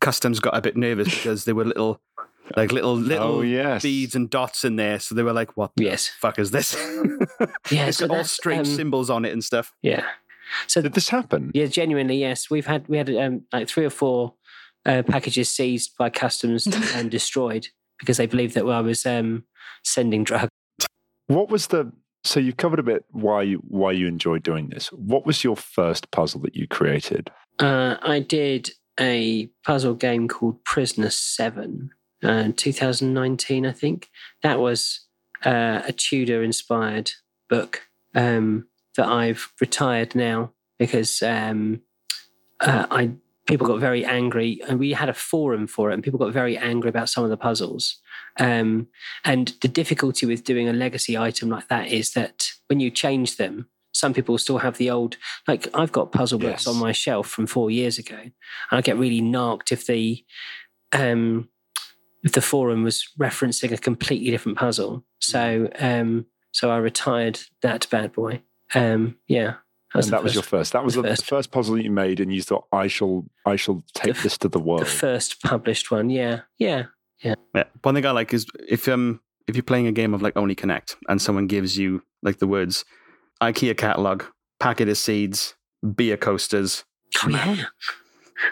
customs 0.00 0.40
got 0.40 0.56
a 0.56 0.60
bit 0.60 0.76
nervous 0.76 1.08
because 1.14 1.44
there 1.44 1.54
were 1.54 1.64
little, 1.64 2.00
like 2.56 2.72
little 2.72 2.94
little 2.96 3.36
oh 3.36 3.40
yes. 3.42 3.82
beads 3.82 4.14
and 4.14 4.28
dots 4.30 4.64
in 4.64 4.76
there. 4.76 4.98
So 5.00 5.14
they 5.14 5.22
were 5.22 5.32
like, 5.32 5.56
"What 5.56 5.72
the 5.76 5.84
Yes. 5.84 6.08
fuck 6.08 6.38
is 6.38 6.50
this?" 6.50 6.74
Yeah, 7.70 7.86
it's 7.88 7.98
so 7.98 8.08
got 8.08 8.18
all 8.18 8.24
strange 8.24 8.68
um, 8.68 8.74
symbols 8.74 9.10
on 9.10 9.24
it 9.24 9.32
and 9.32 9.42
stuff. 9.42 9.72
Yeah. 9.82 10.04
So 10.68 10.80
Did 10.80 10.94
this 10.94 11.08
happen? 11.08 11.50
yeah, 11.54 11.66
genuinely, 11.66 12.18
yes. 12.18 12.48
We've 12.50 12.66
had 12.66 12.86
we 12.88 12.98
had 12.98 13.10
um, 13.10 13.42
like 13.52 13.68
three 13.68 13.84
or 13.84 13.90
four 13.90 14.34
uh, 14.84 15.02
packages 15.02 15.48
seized 15.50 15.96
by 15.98 16.08
customs 16.10 16.66
and 16.94 17.10
destroyed 17.10 17.68
because 17.98 18.16
they 18.18 18.26
believed 18.26 18.54
that 18.54 18.64
I 18.64 18.80
was 18.80 19.04
um, 19.06 19.44
sending 19.82 20.22
drugs. 20.22 20.50
What 21.26 21.48
was 21.48 21.66
the 21.68 21.92
so 22.22 22.40
you 22.40 22.52
covered 22.52 22.78
a 22.78 22.82
bit 22.84 23.04
why 23.10 23.42
you 23.42 23.58
why 23.68 23.92
you 23.92 24.06
enjoyed 24.06 24.42
doing 24.44 24.68
this. 24.68 24.92
What 24.92 25.26
was 25.26 25.42
your 25.42 25.56
first 25.56 26.10
puzzle 26.12 26.40
that 26.42 26.54
you 26.54 26.66
created? 26.68 27.30
Uh, 27.58 27.96
I 28.02 28.20
did 28.20 28.70
a 29.00 29.46
puzzle 29.64 29.94
game 29.94 30.28
called 30.28 30.62
Prisoner 30.64 31.10
Seven, 31.10 31.90
uh, 32.24 32.28
in 32.28 32.52
2019, 32.52 33.66
I 33.66 33.72
think. 33.72 34.08
That 34.42 34.58
was 34.58 35.00
uh, 35.44 35.82
a 35.86 35.92
Tudor-inspired 35.92 37.10
book 37.48 37.82
um, 38.14 38.66
that 38.96 39.06
I've 39.06 39.52
retired 39.60 40.14
now 40.14 40.52
because 40.78 41.22
um, 41.22 41.82
uh, 42.60 42.86
I 42.90 43.12
people 43.46 43.66
got 43.66 43.78
very 43.78 44.04
angry, 44.04 44.60
and 44.68 44.78
we 44.78 44.92
had 44.92 45.08
a 45.08 45.14
forum 45.14 45.66
for 45.68 45.90
it, 45.90 45.94
and 45.94 46.02
people 46.02 46.18
got 46.18 46.32
very 46.32 46.58
angry 46.58 46.88
about 46.88 47.08
some 47.08 47.22
of 47.22 47.30
the 47.30 47.36
puzzles. 47.36 48.00
Um, 48.40 48.88
and 49.24 49.54
the 49.62 49.68
difficulty 49.68 50.26
with 50.26 50.42
doing 50.44 50.68
a 50.68 50.72
legacy 50.72 51.16
item 51.16 51.48
like 51.48 51.68
that 51.68 51.86
is 51.88 52.12
that 52.14 52.48
when 52.66 52.80
you 52.80 52.90
change 52.90 53.36
them, 53.36 53.68
some 53.94 54.12
people 54.12 54.36
still 54.36 54.58
have 54.58 54.78
the 54.78 54.90
old. 54.90 55.16
Like 55.46 55.68
I've 55.74 55.92
got 55.92 56.12
puzzle 56.12 56.38
books 56.38 56.66
Yes. 56.66 56.74
on 56.74 56.76
my 56.76 56.92
shelf 56.92 57.28
from 57.28 57.46
four 57.46 57.70
years 57.70 57.98
ago, 57.98 58.18
and 58.18 58.32
I 58.70 58.80
get 58.80 58.96
really 58.98 59.20
narked 59.20 59.70
if 59.72 59.86
the 59.86 60.24
um, 60.92 61.48
the 62.32 62.40
forum 62.42 62.82
was 62.82 63.08
referencing 63.18 63.72
a 63.72 63.78
completely 63.78 64.30
different 64.30 64.58
puzzle. 64.58 65.04
So 65.20 65.68
um, 65.78 66.26
so 66.52 66.70
I 66.70 66.78
retired 66.78 67.40
that 67.62 67.86
bad 67.90 68.12
boy. 68.12 68.42
Um, 68.74 69.16
yeah, 69.28 69.54
and 69.94 70.02
the 70.04 70.10
that 70.10 70.22
was 70.24 70.34
your 70.34 70.42
first- 70.42 70.50
first. 70.50 70.72
That 70.72 70.84
was 70.84 70.94
the 70.94 71.02
the, 71.02 71.08
the 71.08 71.16
first. 71.16 71.26
first 71.26 71.50
puzzle 71.50 71.76
that 71.76 71.84
you 71.84 71.90
made, 71.90 72.20
and 72.20 72.32
you 72.32 72.42
thought, 72.42 72.66
"I 72.72 72.86
shall, 72.88 73.24
I 73.44 73.56
shall 73.56 73.82
take 73.94 74.04
The 74.14 74.18
f- 74.18 74.22
this 74.22 74.38
to 74.38 74.48
the 74.48 74.58
world." 74.58 74.80
the 74.82 74.86
first 74.86 75.42
published 75.42 75.90
one. 75.90 76.10
Yeah, 76.10 76.40
yeah. 76.58 76.84
Yeah. 77.22 77.34
One 77.82 77.94
thing 77.94 78.04
I 78.04 78.10
like 78.10 78.34
is 78.34 78.46
if 78.68 78.88
um 78.88 79.20
if 79.46 79.56
you're 79.56 79.62
playing 79.62 79.86
a 79.86 79.92
game 79.92 80.12
of 80.12 80.20
like 80.20 80.36
Only 80.36 80.54
Connect 80.54 80.96
and 81.08 81.20
someone 81.22 81.46
gives 81.46 81.78
you 81.78 82.02
like 82.22 82.38
the 82.40 82.46
words 82.46 82.84
IKEA 83.42 83.74
catalog, 83.76 84.24
packet 84.60 84.88
of 84.90 84.98
seeds, 84.98 85.54
beer 85.94 86.16
coasters. 86.18 86.84
Oh 87.24 87.28
yeah. 87.30 87.64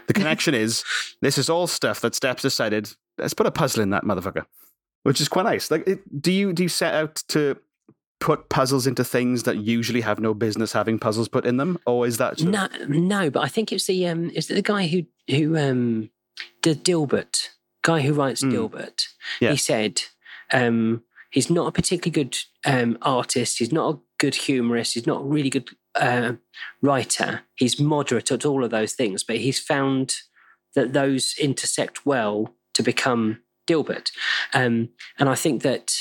The 0.06 0.14
connection 0.14 0.54
is 0.54 0.82
this 1.20 1.36
is 1.36 1.50
all 1.50 1.66
stuff 1.66 2.00
that 2.00 2.14
Steps 2.14 2.40
decided. 2.42 2.90
Let's 3.18 3.34
put 3.34 3.46
a 3.46 3.50
puzzle 3.50 3.82
in 3.82 3.90
that 3.90 4.04
motherfucker, 4.04 4.44
which 5.04 5.20
is 5.20 5.28
quite 5.28 5.44
nice. 5.44 5.70
Like, 5.70 5.86
it, 5.86 6.20
do 6.22 6.32
you 6.32 6.52
do 6.52 6.62
you 6.64 6.68
set 6.68 6.94
out 6.94 7.16
to 7.28 7.56
put 8.20 8.48
puzzles 8.48 8.86
into 8.86 9.04
things 9.04 9.42
that 9.42 9.58
usually 9.58 10.00
have 10.00 10.18
no 10.18 10.32
business 10.34 10.72
having 10.72 10.98
puzzles 10.98 11.28
put 11.28 11.44
in 11.44 11.56
them, 11.58 11.78
or 11.86 12.06
is 12.06 12.16
that 12.18 12.38
sort 12.38 12.54
of- 12.54 12.88
No, 12.88 12.98
no, 13.22 13.30
but 13.30 13.40
I 13.40 13.48
think 13.48 13.72
it's 13.72 13.86
the 13.86 14.06
um, 14.08 14.30
is 14.30 14.50
it 14.50 14.54
the 14.54 14.62
guy 14.62 14.86
who 14.86 15.02
who 15.28 15.56
um, 15.56 16.10
the 16.62 16.74
Dilbert 16.74 17.48
guy 17.82 18.00
who 18.00 18.14
writes 18.14 18.42
Mm. 18.42 18.52
Dilbert. 18.52 19.04
Yeah. 19.40 19.50
He 19.50 19.56
said 19.56 20.02
um, 20.52 21.02
he's 21.30 21.50
not 21.50 21.66
a 21.68 21.72
particularly 21.72 22.10
good 22.12 22.38
um, 22.64 22.96
artist. 23.02 23.58
He's 23.58 23.72
not 23.72 23.94
a 23.94 23.98
good 24.18 24.34
humorist. 24.34 24.94
He's 24.94 25.06
not 25.06 25.20
a 25.22 25.24
really 25.24 25.50
good 25.50 25.68
uh, 25.94 26.32
writer. 26.82 27.42
He's 27.56 27.78
moderate 27.78 28.32
at 28.32 28.44
all 28.46 28.64
of 28.64 28.70
those 28.70 28.94
things, 28.94 29.22
but 29.22 29.36
he's 29.36 29.60
found 29.60 30.14
that 30.74 30.92
those 30.92 31.34
intersect 31.38 32.04
well 32.06 32.54
to 32.74 32.82
become 32.82 33.40
Dilbert. 33.66 34.10
Um, 34.52 34.90
and 35.18 35.28
I 35.28 35.34
think 35.34 35.62
that 35.62 35.94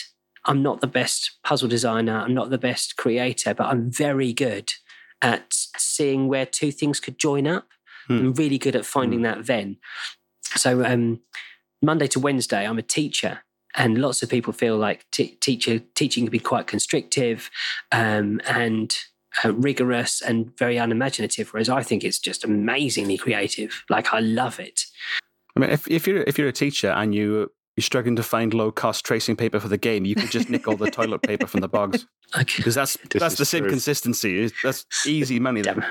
I'm 0.46 0.62
not 0.62 0.82
the 0.82 0.88
best 0.88 1.40
puzzle 1.44 1.70
designer. 1.70 2.18
I'm 2.18 2.34
not 2.34 2.50
the 2.50 2.58
best 2.58 2.98
creator, 2.98 3.54
but 3.54 3.68
I'm 3.68 3.92
very 3.92 4.34
good 4.34 4.74
at 5.22 5.54
seeing 5.78 6.28
where 6.28 6.46
two 6.46 6.72
things 6.72 7.00
could 7.00 7.18
join 7.18 7.48
up. 7.48 7.68
Hmm. 8.08 8.14
I'm 8.18 8.34
really 8.34 8.58
good 8.58 8.76
at 8.76 8.86
finding 8.86 9.22
that 9.22 9.46
then. 9.46 9.78
So 10.56 10.84
um, 10.84 11.22
Monday 11.82 12.08
to 12.08 12.20
Wednesday, 12.20 12.68
I'm 12.68 12.78
a 12.78 12.84
teacher, 12.84 13.40
and 13.76 14.00
lots 14.00 14.22
of 14.22 14.30
people 14.30 14.54
feel 14.54 14.78
like 14.78 15.06
t- 15.12 15.38
teacher 15.40 15.80
teaching 15.96 16.26
can 16.26 16.32
be 16.32 16.40
quite 16.40 16.68
constrictive 16.68 17.50
um, 17.92 18.42
and 18.46 18.96
uh, 19.44 19.54
rigorous 19.54 20.22
and 20.22 20.56
very 20.58 20.78
unimaginative. 20.78 21.54
Whereas 21.54 21.70
I 21.70 21.82
think 21.82 22.04
it's 22.04 22.20
just 22.20 22.44
amazingly 22.44 23.18
creative. 23.18 23.84
Like 23.90 24.14
I 24.14 24.20
love 24.20 24.60
it. 24.60 24.84
I 25.56 25.60
mean, 25.60 25.70
if 25.70 25.88
if 25.90 26.08
you're 26.08 26.24
if 26.24 26.38
you're 26.38 26.48
a 26.48 26.54
teacher 26.54 26.90
and 26.90 27.14
you 27.14 27.52
you're 27.76 27.82
struggling 27.84 28.16
to 28.16 28.24
find 28.24 28.54
low 28.54 28.72
cost 28.72 29.06
tracing 29.06 29.36
paper 29.36 29.60
for 29.60 29.68
the 29.68 29.78
game, 29.78 30.06
you 30.06 30.16
could 30.16 30.30
just 30.32 30.50
nick 30.50 30.68
all 30.68 30.76
the 30.78 30.90
toilet 30.92 31.22
paper 31.24 31.48
from 31.48 31.62
the 31.62 31.68
bogs 31.68 32.06
because 32.58 32.76
that's 32.76 32.98
This 33.10 33.20
that's 33.20 33.36
the 33.36 33.46
same 33.46 33.64
true. 33.64 33.70
consistency. 33.72 34.52
That's 34.64 34.86
easy 35.08 35.40
money. 35.40 35.62
Then. 35.62 35.86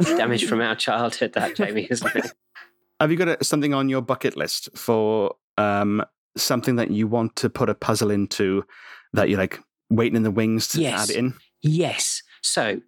Dam- 0.00 0.16
damage 0.16 0.46
from 0.46 0.60
our 0.60 0.74
childhood, 0.76 1.32
that 1.34 1.56
Jamie, 1.56 1.86
isn't 1.90 2.14
it? 2.16 2.32
Have 3.00 3.10
you 3.10 3.16
got 3.16 3.28
a, 3.28 3.44
something 3.44 3.74
on 3.74 3.88
your 3.88 4.00
bucket 4.02 4.36
list 4.36 4.68
for 4.76 5.34
um, 5.56 6.04
something 6.36 6.76
that 6.76 6.90
you 6.90 7.06
want 7.06 7.36
to 7.36 7.48
put 7.50 7.68
a 7.68 7.74
puzzle 7.74 8.10
into 8.10 8.64
that 9.12 9.28
you're 9.28 9.38
like 9.38 9.60
waiting 9.90 10.16
in 10.16 10.22
the 10.22 10.30
wings 10.30 10.68
to 10.68 10.80
Yes. 10.80 11.10
add 11.10 11.16
in? 11.16 11.34
Yes. 11.62 12.22
So 12.42 12.80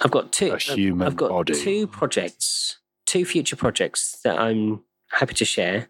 I've 0.00 0.10
got 0.10 0.32
two. 0.32 0.50
A 0.50 0.54
I've- 0.54 0.74
human 0.74 1.06
I've 1.06 1.16
got 1.16 1.28
body. 1.30 1.54
two 1.54 1.86
projects, 1.86 2.78
two 3.06 3.24
future 3.24 3.56
projects 3.56 4.18
that 4.24 4.38
I'm 4.38 4.82
happy 5.12 5.34
to 5.34 5.44
share. 5.44 5.88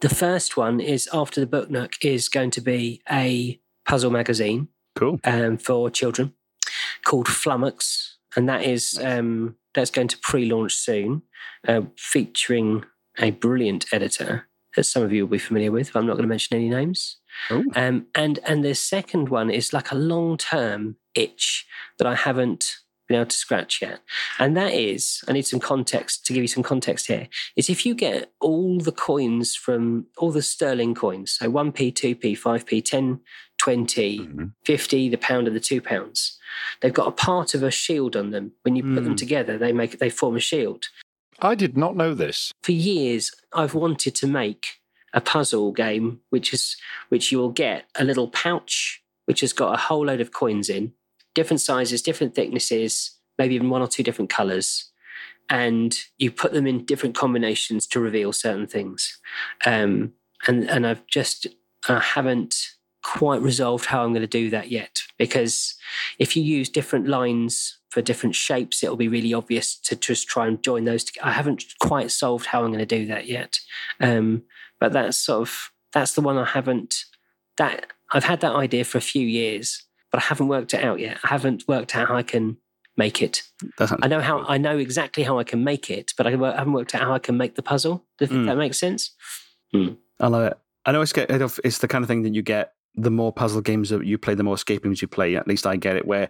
The 0.00 0.08
first 0.08 0.56
one 0.56 0.80
is 0.80 1.08
after 1.12 1.40
the 1.40 1.46
book 1.46 1.70
nook 1.70 1.92
is 2.02 2.28
going 2.28 2.50
to 2.52 2.60
be 2.60 3.02
a 3.10 3.60
puzzle 3.86 4.10
magazine 4.10 4.68
Cool. 4.96 5.20
um, 5.24 5.58
for 5.58 5.90
children 5.90 6.34
called 7.04 7.26
Flummox, 7.26 8.14
and 8.36 8.48
that 8.48 8.64
is 8.64 8.98
um, 9.02 9.56
that's 9.74 9.90
going 9.90 10.08
to 10.08 10.18
pre-launch 10.18 10.74
soon, 10.74 11.22
uh, 11.66 11.82
featuring 11.96 12.84
a 13.18 13.30
brilliant 13.30 13.86
editor 13.92 14.48
that 14.76 14.84
some 14.84 15.02
of 15.02 15.12
you 15.12 15.24
will 15.24 15.30
be 15.30 15.38
familiar 15.38 15.70
with. 15.70 15.94
I'm 15.94 16.06
not 16.06 16.14
going 16.14 16.24
to 16.24 16.28
mention 16.28 16.56
any 16.56 16.68
names. 16.68 17.18
Oh. 17.50 17.62
Um, 17.74 18.06
and 18.14 18.38
and 18.44 18.64
the 18.64 18.74
second 18.74 19.28
one 19.28 19.50
is 19.50 19.72
like 19.72 19.90
a 19.90 19.96
long 19.96 20.36
term 20.36 20.96
itch 21.14 21.66
that 21.98 22.06
I 22.06 22.14
haven't 22.14 22.76
been 23.12 23.20
able 23.20 23.28
to 23.28 23.36
scratch 23.36 23.80
yet. 23.82 24.00
And 24.38 24.56
that 24.56 24.72
is, 24.72 25.22
I 25.28 25.32
need 25.32 25.46
some 25.46 25.60
context 25.60 26.24
to 26.26 26.32
give 26.32 26.42
you 26.42 26.48
some 26.48 26.62
context 26.62 27.06
here. 27.06 27.28
Is 27.56 27.70
if 27.70 27.86
you 27.86 27.94
get 27.94 28.32
all 28.40 28.78
the 28.80 28.92
coins 28.92 29.54
from 29.54 30.06
all 30.18 30.32
the 30.32 30.42
sterling 30.42 30.94
coins, 30.94 31.32
so 31.38 31.50
1p, 31.50 31.92
2p, 31.92 32.36
5p, 32.38 32.84
10, 32.84 33.20
20, 33.58 34.18
Mhm. 34.18 34.52
50, 34.64 35.08
the 35.08 35.16
pound 35.16 35.46
and 35.46 35.54
the 35.54 35.60
two 35.60 35.80
pounds, 35.80 36.38
they've 36.80 36.92
got 36.92 37.06
a 37.08 37.12
part 37.12 37.54
of 37.54 37.62
a 37.62 37.70
shield 37.70 38.16
on 38.16 38.30
them. 38.30 38.52
When 38.62 38.74
you 38.76 38.82
put 38.82 39.04
them 39.04 39.14
Mm. 39.14 39.18
together, 39.18 39.56
they 39.58 39.72
make 39.72 39.98
they 39.98 40.10
form 40.10 40.36
a 40.36 40.40
shield 40.40 40.86
I 41.40 41.54
did 41.54 41.76
not 41.76 41.96
know 41.96 42.14
this. 42.14 42.52
for 42.62 42.72
years 42.72 43.32
I've 43.52 43.74
wanted 43.74 44.14
to 44.16 44.26
make 44.26 44.80
a 45.14 45.20
puzzle 45.20 45.72
game 45.72 46.20
which 46.30 46.52
is 46.54 46.76
which 47.08 47.30
you 47.32 47.38
will 47.38 47.50
get 47.50 47.84
a 47.96 48.04
little 48.04 48.28
pouch 48.28 49.02
which 49.26 49.40
has 49.40 49.52
got 49.52 49.74
a 49.74 49.76
whole 49.86 50.06
load 50.06 50.20
of 50.20 50.30
coins 50.32 50.68
in 50.68 50.92
different 51.34 51.60
sizes 51.60 52.02
different 52.02 52.34
thicknesses 52.34 53.18
maybe 53.38 53.54
even 53.54 53.70
one 53.70 53.82
or 53.82 53.88
two 53.88 54.02
different 54.02 54.30
colors 54.30 54.90
and 55.48 55.98
you 56.18 56.30
put 56.30 56.52
them 56.52 56.66
in 56.66 56.84
different 56.84 57.14
combinations 57.14 57.86
to 57.86 58.00
reveal 58.00 58.32
certain 58.32 58.66
things 58.66 59.18
um, 59.66 60.12
and 60.46 60.68
and 60.68 60.86
I've 60.86 61.06
just 61.06 61.46
I 61.88 62.00
haven't 62.00 62.54
quite 63.02 63.42
resolved 63.42 63.86
how 63.86 64.04
I'm 64.04 64.12
going 64.12 64.22
to 64.22 64.26
do 64.26 64.50
that 64.50 64.70
yet 64.70 65.02
because 65.18 65.74
if 66.18 66.36
you 66.36 66.42
use 66.42 66.68
different 66.68 67.08
lines 67.08 67.78
for 67.90 68.00
different 68.00 68.34
shapes, 68.34 68.82
it'll 68.82 68.96
be 68.96 69.08
really 69.08 69.34
obvious 69.34 69.76
to 69.76 69.96
just 69.96 70.28
try 70.28 70.46
and 70.46 70.62
join 70.62 70.84
those. 70.84 71.04
Together. 71.04 71.26
I 71.26 71.32
haven't 71.32 71.64
quite 71.80 72.10
solved 72.10 72.46
how 72.46 72.64
I'm 72.64 72.72
going 72.72 72.78
to 72.78 72.86
do 72.86 73.06
that 73.06 73.26
yet, 73.26 73.58
um, 74.00 74.44
but 74.80 74.92
that's 74.92 75.18
sort 75.18 75.42
of 75.42 75.70
that's 75.92 76.14
the 76.14 76.22
one 76.22 76.38
I 76.38 76.44
haven't. 76.44 77.04
That 77.58 77.86
I've 78.12 78.24
had 78.24 78.40
that 78.40 78.54
idea 78.54 78.84
for 78.84 78.98
a 78.98 79.02
few 79.02 79.26
years, 79.26 79.82
but 80.12 80.18
I 80.22 80.24
haven't 80.26 80.48
worked 80.48 80.74
it 80.74 80.84
out 80.84 81.00
yet. 81.00 81.18
I 81.24 81.28
haven't 81.28 81.64
worked 81.66 81.96
out 81.96 82.08
how 82.08 82.16
I 82.16 82.22
can 82.22 82.58
make 82.96 83.22
it. 83.22 83.42
I 83.80 84.06
know 84.06 84.20
how 84.20 84.44
I 84.46 84.58
know 84.58 84.76
exactly 84.78 85.22
how 85.24 85.38
I 85.38 85.44
can 85.44 85.64
make 85.64 85.90
it, 85.90 86.12
but 86.16 86.26
I 86.26 86.30
haven't 86.30 86.72
worked 86.74 86.94
out 86.94 87.02
how 87.02 87.14
I 87.14 87.18
can 87.18 87.36
make 87.36 87.54
the 87.56 87.62
puzzle. 87.62 88.04
Does 88.18 88.28
Mm. 88.28 88.46
that 88.46 88.56
make 88.58 88.74
sense? 88.74 89.10
I 89.74 90.26
love 90.28 90.44
it. 90.44 90.58
I 90.84 90.92
know 90.92 91.00
it's 91.00 91.12
get 91.12 91.30
it's 91.30 91.78
the 91.78 91.88
kind 91.88 92.04
of 92.04 92.08
thing 92.08 92.22
that 92.22 92.34
you 92.34 92.42
get 92.42 92.74
the 92.94 93.10
more 93.10 93.32
puzzle 93.32 93.62
games 93.62 93.88
that 93.88 94.04
you 94.04 94.18
play, 94.18 94.34
the 94.34 94.42
more 94.42 94.54
escape 94.54 94.84
rooms 94.84 95.00
you 95.00 95.08
play. 95.08 95.34
At 95.36 95.48
least 95.48 95.66
I 95.66 95.76
get 95.76 95.96
it, 95.96 96.06
where 96.06 96.28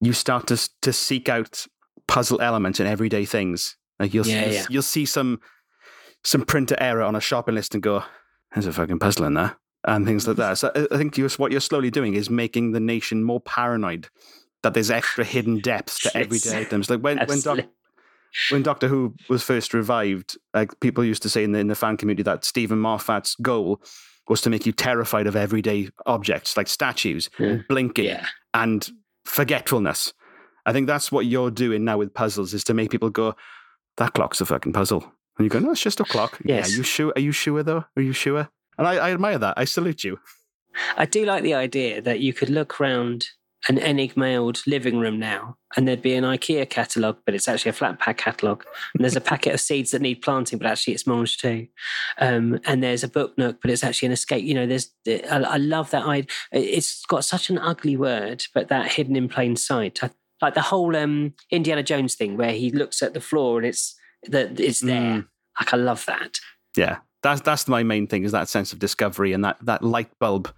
you 0.00 0.12
start 0.12 0.46
to 0.48 0.56
to 0.82 0.92
seek 0.92 1.28
out 1.28 1.66
puzzle 2.06 2.40
elements 2.40 2.78
in 2.80 2.86
everyday 2.86 3.24
things. 3.24 3.76
Like 3.98 4.14
you'll 4.14 4.26
Yeah, 4.26 4.44
see, 4.44 4.54
yeah. 4.54 4.66
you'll 4.70 4.82
see 4.82 5.04
some 5.04 5.40
some 6.22 6.42
printer 6.44 6.76
error 6.78 7.02
on 7.02 7.16
a 7.16 7.20
shopping 7.20 7.56
list 7.56 7.74
and 7.74 7.82
go, 7.82 8.04
"There's 8.52 8.66
a 8.66 8.72
fucking 8.72 9.00
puzzle 9.00 9.24
in 9.26 9.34
there," 9.34 9.56
and 9.84 10.04
things 10.06 10.26
like 10.26 10.36
that. 10.36 10.58
So 10.58 10.70
I- 10.74 10.96
think 10.96 11.16
you're, 11.16 11.28
what 11.30 11.52
you're 11.52 11.60
slowly 11.60 11.90
doing 11.90 12.14
is 12.14 12.28
making 12.30 12.72
the 12.72 12.80
nation 12.80 13.22
more 13.24 13.40
paranoid 13.40 14.08
that 14.62 14.74
there's 14.74 14.90
extra 14.90 15.24
hidden 15.24 15.60
depths 15.60 16.00
to 16.00 16.16
everyday 16.16 16.60
items. 16.62 16.90
Like 16.90 17.00
when 17.00 17.18
when 17.26 17.40
Doc, 17.40 17.60
when 18.50 18.62
Doctor 18.62 18.88
Who 18.88 19.14
was 19.28 19.42
first 19.42 19.72
revived, 19.72 20.36
like 20.52 20.78
people 20.80 21.04
used 21.04 21.22
to 21.22 21.28
say 21.28 21.44
in 21.44 21.52
the 21.52 21.60
in 21.60 21.68
the 21.68 21.74
fan 21.76 21.96
community 21.96 22.24
that 22.24 22.44
Steven 22.44 22.78
Moffat's 22.78 23.34
goal 23.36 23.80
was 24.28 24.40
to 24.42 24.50
make 24.50 24.66
you 24.66 24.72
terrified 24.72 25.26
of 25.26 25.36
everyday 25.36 25.88
objects 26.06 26.56
like 26.56 26.68
statues, 26.68 27.30
Yeah. 27.38 27.58
blinking, 27.68 28.04
Yeah. 28.04 28.26
and 28.52 28.86
forgetfulness. 29.24 30.12
I 30.66 30.72
think 30.72 30.86
that's 30.86 31.10
what 31.12 31.24
you're 31.24 31.50
doing 31.50 31.84
now 31.84 31.96
with 31.98 32.12
puzzles 32.12 32.52
is 32.52 32.64
to 32.64 32.74
make 32.74 32.90
people 32.90 33.08
go, 33.10 33.34
"That 33.96 34.12
clock's 34.12 34.40
a 34.40 34.46
fucking 34.46 34.72
puzzle," 34.74 35.02
and 35.38 35.44
you 35.44 35.48
go, 35.48 35.60
"No, 35.60 35.70
it's 35.70 35.80
just 35.80 36.00
a 36.00 36.04
clock." 36.04 36.38
Yes. 36.44 36.68
Yeah, 36.68 36.74
are 36.74 36.76
you 36.78 36.82
sure? 36.82 37.12
Are 37.16 37.20
you 37.22 37.32
sure 37.32 37.62
though? 37.62 37.84
Are 37.96 38.02
you 38.02 38.12
sure? 38.12 38.48
And 38.78 38.86
I, 38.86 38.94
I 38.94 39.12
admire 39.12 39.38
that. 39.38 39.54
I 39.56 39.64
salute 39.64 40.04
you. 40.04 40.18
I 40.96 41.04
do 41.04 41.24
like 41.24 41.42
the 41.42 41.54
idea 41.54 42.00
that 42.00 42.20
you 42.20 42.32
could 42.32 42.50
look 42.50 42.80
around 42.80 43.28
an 43.68 43.76
enigmailed 43.76 44.64
living 44.66 45.00
room 45.00 45.18
now 45.18 45.56
and 45.76 45.86
there'd 45.86 46.00
be 46.00 46.14
an 46.14 46.22
IKEA 46.22 46.70
catalogue, 46.70 47.18
but 47.26 47.34
it's 47.34 47.48
actually 47.48 47.70
a 47.70 47.74
flat 47.74 47.98
pack 47.98 48.18
catalogue. 48.18 48.64
And 48.94 49.02
there's 49.02 49.16
a 49.16 49.20
packet 49.20 49.52
of 49.52 49.60
seeds 49.60 49.90
that 49.90 50.00
need 50.00 50.22
planting, 50.22 50.58
but 50.58 50.68
actually 50.68 50.94
it's 50.94 51.06
Mange 51.06 51.36
Tout. 51.36 51.66
Um, 52.18 52.60
and 52.64 52.82
there's 52.82 53.02
a 53.02 53.08
book 53.08 53.36
nook, 53.36 53.58
but 53.60 53.72
it's 53.72 53.82
actually 53.82 54.06
an 54.06 54.12
escape. 54.12 54.44
You 54.44 54.54
know, 54.54 54.66
there's, 54.66 54.92
I, 55.06 55.42
I 55.42 55.56
love 55.56 55.90
that. 55.90 56.06
I, 56.06 56.26
it's 56.52 57.04
got 57.06 57.24
such 57.24 57.50
an 57.50 57.58
ugly 57.58 57.96
word, 57.96 58.44
but 58.54 58.68
that 58.68 58.92
hidden 58.92 59.16
in 59.16 59.28
plain 59.28 59.56
sight. 59.56 60.04
I, 60.04 60.10
like 60.40 60.54
the 60.54 60.62
whole 60.62 60.94
um, 60.96 61.34
Indiana 61.50 61.82
Jones 61.82 62.14
thing 62.14 62.36
where 62.36 62.52
he 62.52 62.70
looks 62.70 63.02
at 63.02 63.12
the 63.12 63.20
floor 63.20 63.58
and 63.58 63.66
it's 63.66 63.96
that 64.28 64.60
it's 64.60 64.80
there. 64.80 65.00
Mm. 65.00 65.28
Like 65.58 65.74
I 65.74 65.76
love 65.76 66.06
that. 66.06 66.38
Yeah, 66.76 66.98
that's 67.22 67.40
that's 67.40 67.68
my 67.68 67.82
main 67.82 68.06
thing 68.06 68.24
is 68.24 68.32
that 68.32 68.48
sense 68.48 68.72
of 68.72 68.78
discovery 68.78 69.32
and 69.32 69.44
that 69.44 69.56
that 69.62 69.82
light 69.82 70.10
bulb 70.18 70.52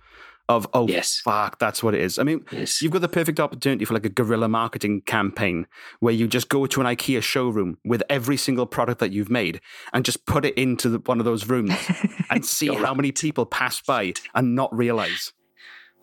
of 0.49 0.67
oh 0.75 0.89
Yes. 0.89 1.21
fuck, 1.25 1.61
that's 1.61 1.81
what 1.81 1.95
it 1.95 2.01
is. 2.01 2.19
I 2.19 2.25
mean, 2.25 2.45
Yes. 2.51 2.83
you've 2.83 2.91
got 2.91 3.03
the 3.03 3.09
perfect 3.09 3.39
opportunity 3.39 3.85
for 3.85 3.95
like 3.95 4.05
a 4.05 4.09
guerrilla 4.09 4.49
marketing 4.49 5.03
campaign 5.03 5.69
where 6.01 6.13
you 6.13 6.27
just 6.27 6.49
go 6.49 6.67
to 6.67 6.81
an 6.81 6.87
IKEA 6.89 7.23
showroom 7.23 7.79
with 7.85 8.03
every 8.11 8.37
single 8.37 8.67
product 8.67 8.99
that 8.99 9.13
you've 9.13 9.31
made 9.31 9.61
and 9.93 10.05
just 10.05 10.27
put 10.27 10.45
it 10.45 10.55
into 10.59 10.89
the, 10.89 10.99
one 10.99 11.21
of 11.21 11.25
those 11.25 11.47
rooms 11.49 11.73
and 12.31 12.45
see 12.45 12.67
how 12.75 12.93
many 12.95 13.13
people 13.13 13.47
pass 13.47 13.81
by 13.81 14.13
and 14.35 14.57
not 14.57 14.77
realize. 14.77 15.33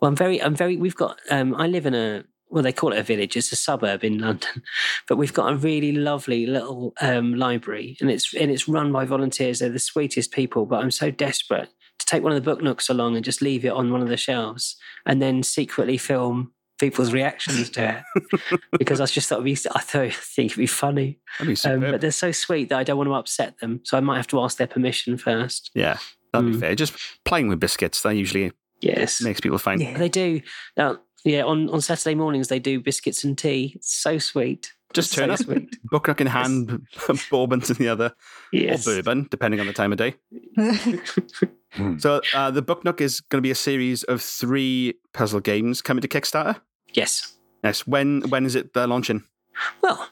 Well, 0.00 0.08
I'm 0.08 0.16
very, 0.16 0.40
I'm 0.40 0.54
very. 0.56 0.76
We've 0.78 0.96
got. 0.96 1.18
Um, 1.30 1.54
I 1.54 1.66
live 1.66 1.84
in 1.84 1.94
a. 1.94 2.24
Well, 2.50 2.62
they 2.62 2.72
call 2.72 2.92
it 2.92 2.98
a 2.98 3.02
village. 3.02 3.36
It's 3.36 3.52
a 3.52 3.56
suburb 3.56 4.02
in 4.04 4.18
London, 4.18 4.62
but 5.08 5.16
we've 5.16 5.34
got 5.34 5.52
a 5.52 5.56
really 5.56 5.92
lovely 5.92 6.46
little 6.46 6.94
um, 7.00 7.34
library, 7.34 7.96
and 8.00 8.10
it's 8.10 8.32
and 8.34 8.50
it's 8.50 8.68
run 8.68 8.90
by 8.92 9.04
volunteers. 9.04 9.58
They're 9.58 9.68
the 9.68 9.78
sweetest 9.78 10.30
people. 10.32 10.64
But 10.66 10.80
I'm 10.82 10.90
so 10.90 11.10
desperate 11.10 11.68
to 11.98 12.06
take 12.06 12.22
one 12.22 12.32
of 12.32 12.36
the 12.42 12.50
book 12.50 12.62
nooks 12.62 12.88
along 12.88 13.16
and 13.16 13.24
just 13.24 13.42
leave 13.42 13.64
it 13.64 13.72
on 13.72 13.92
one 13.92 14.00
of 14.02 14.08
the 14.08 14.16
shelves, 14.16 14.76
and 15.04 15.20
then 15.20 15.42
secretly 15.42 15.98
film 15.98 16.52
people's 16.78 17.12
reactions 17.12 17.68
to 17.70 18.02
it 18.22 18.60
because 18.78 19.00
I 19.00 19.06
just 19.06 19.28
thought 19.28 19.42
it'd 19.42 19.44
be, 19.46 19.56
I 19.74 19.80
thought 19.80 20.02
I 20.02 20.10
think 20.10 20.52
it'd 20.52 20.58
be 20.58 20.66
funny. 20.68 21.18
That'd 21.40 21.60
be 21.62 21.68
Um, 21.68 21.80
but 21.80 22.00
they're 22.00 22.12
so 22.12 22.30
sweet 22.30 22.68
that 22.68 22.78
I 22.78 22.84
don't 22.84 22.96
want 22.96 23.08
to 23.08 23.14
upset 23.14 23.58
them, 23.58 23.80
so 23.84 23.96
I 23.96 24.00
might 24.00 24.16
have 24.16 24.28
to 24.28 24.40
ask 24.40 24.58
their 24.58 24.68
permission 24.68 25.18
first. 25.18 25.70
yeah, 25.74 25.98
that'd 26.32 26.50
be 26.52 26.56
Mm. 26.56 26.60
fair. 26.60 26.74
Just 26.76 26.94
playing 27.24 27.48
with 27.48 27.58
biscuits 27.60 28.00
that 28.02 28.14
usually 28.14 28.52
Yes. 28.80 29.20
makes 29.20 29.40
people 29.40 29.58
faint. 29.58 29.82
Yeah. 29.82 29.98
They 29.98 30.08
do. 30.08 30.40
Now, 30.76 31.00
yeah, 31.24 31.42
on, 31.42 31.68
on 31.70 31.80
Saturday 31.80 32.14
mornings 32.14 32.48
they 32.48 32.58
do 32.58 32.80
biscuits 32.80 33.24
and 33.24 33.36
tea. 33.36 33.72
It's 33.76 33.94
so 33.94 34.18
sweet. 34.18 34.72
Just 34.94 35.10
so 35.12 35.20
turn 35.22 35.30
up, 35.30 35.38
sweet. 35.38 35.76
book 35.84 36.08
nook 36.08 36.20
in 36.20 36.26
hand, 36.26 36.86
bourbon 37.30 37.62
in 37.68 37.76
the 37.76 37.88
other, 37.88 38.12
Yes. 38.52 38.86
or 38.86 38.94
bourbon, 38.96 39.28
depending 39.30 39.60
on 39.60 39.66
the 39.66 39.72
time 39.74 39.92
of 39.92 39.98
day. 39.98 40.14
Hmm. 41.72 41.98
So 41.98 42.22
uh, 42.34 42.50
the 42.50 42.62
book 42.62 42.84
nook 42.84 43.00
is 43.00 43.20
going 43.20 43.38
to 43.38 43.46
be 43.46 43.50
a 43.50 43.54
series 43.54 44.02
of 44.04 44.22
three 44.22 44.94
puzzle 45.12 45.40
games 45.40 45.82
coming 45.82 46.00
to 46.00 46.08
Kickstarter. 46.08 46.60
Yes. 46.94 47.34
Yes. 47.62 47.86
When 47.86 48.22
when 48.30 48.46
is 48.46 48.54
it 48.54 48.70
uh, 48.74 48.86
launching? 48.86 49.24
Well, 49.82 50.08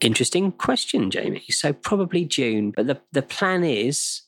interesting 0.00 0.52
question, 0.52 1.10
Jamie. 1.10 1.44
So 1.50 1.72
probably 1.72 2.24
June, 2.24 2.70
but 2.70 2.86
the, 2.86 3.00
the 3.10 3.22
plan 3.22 3.64
is 3.64 4.22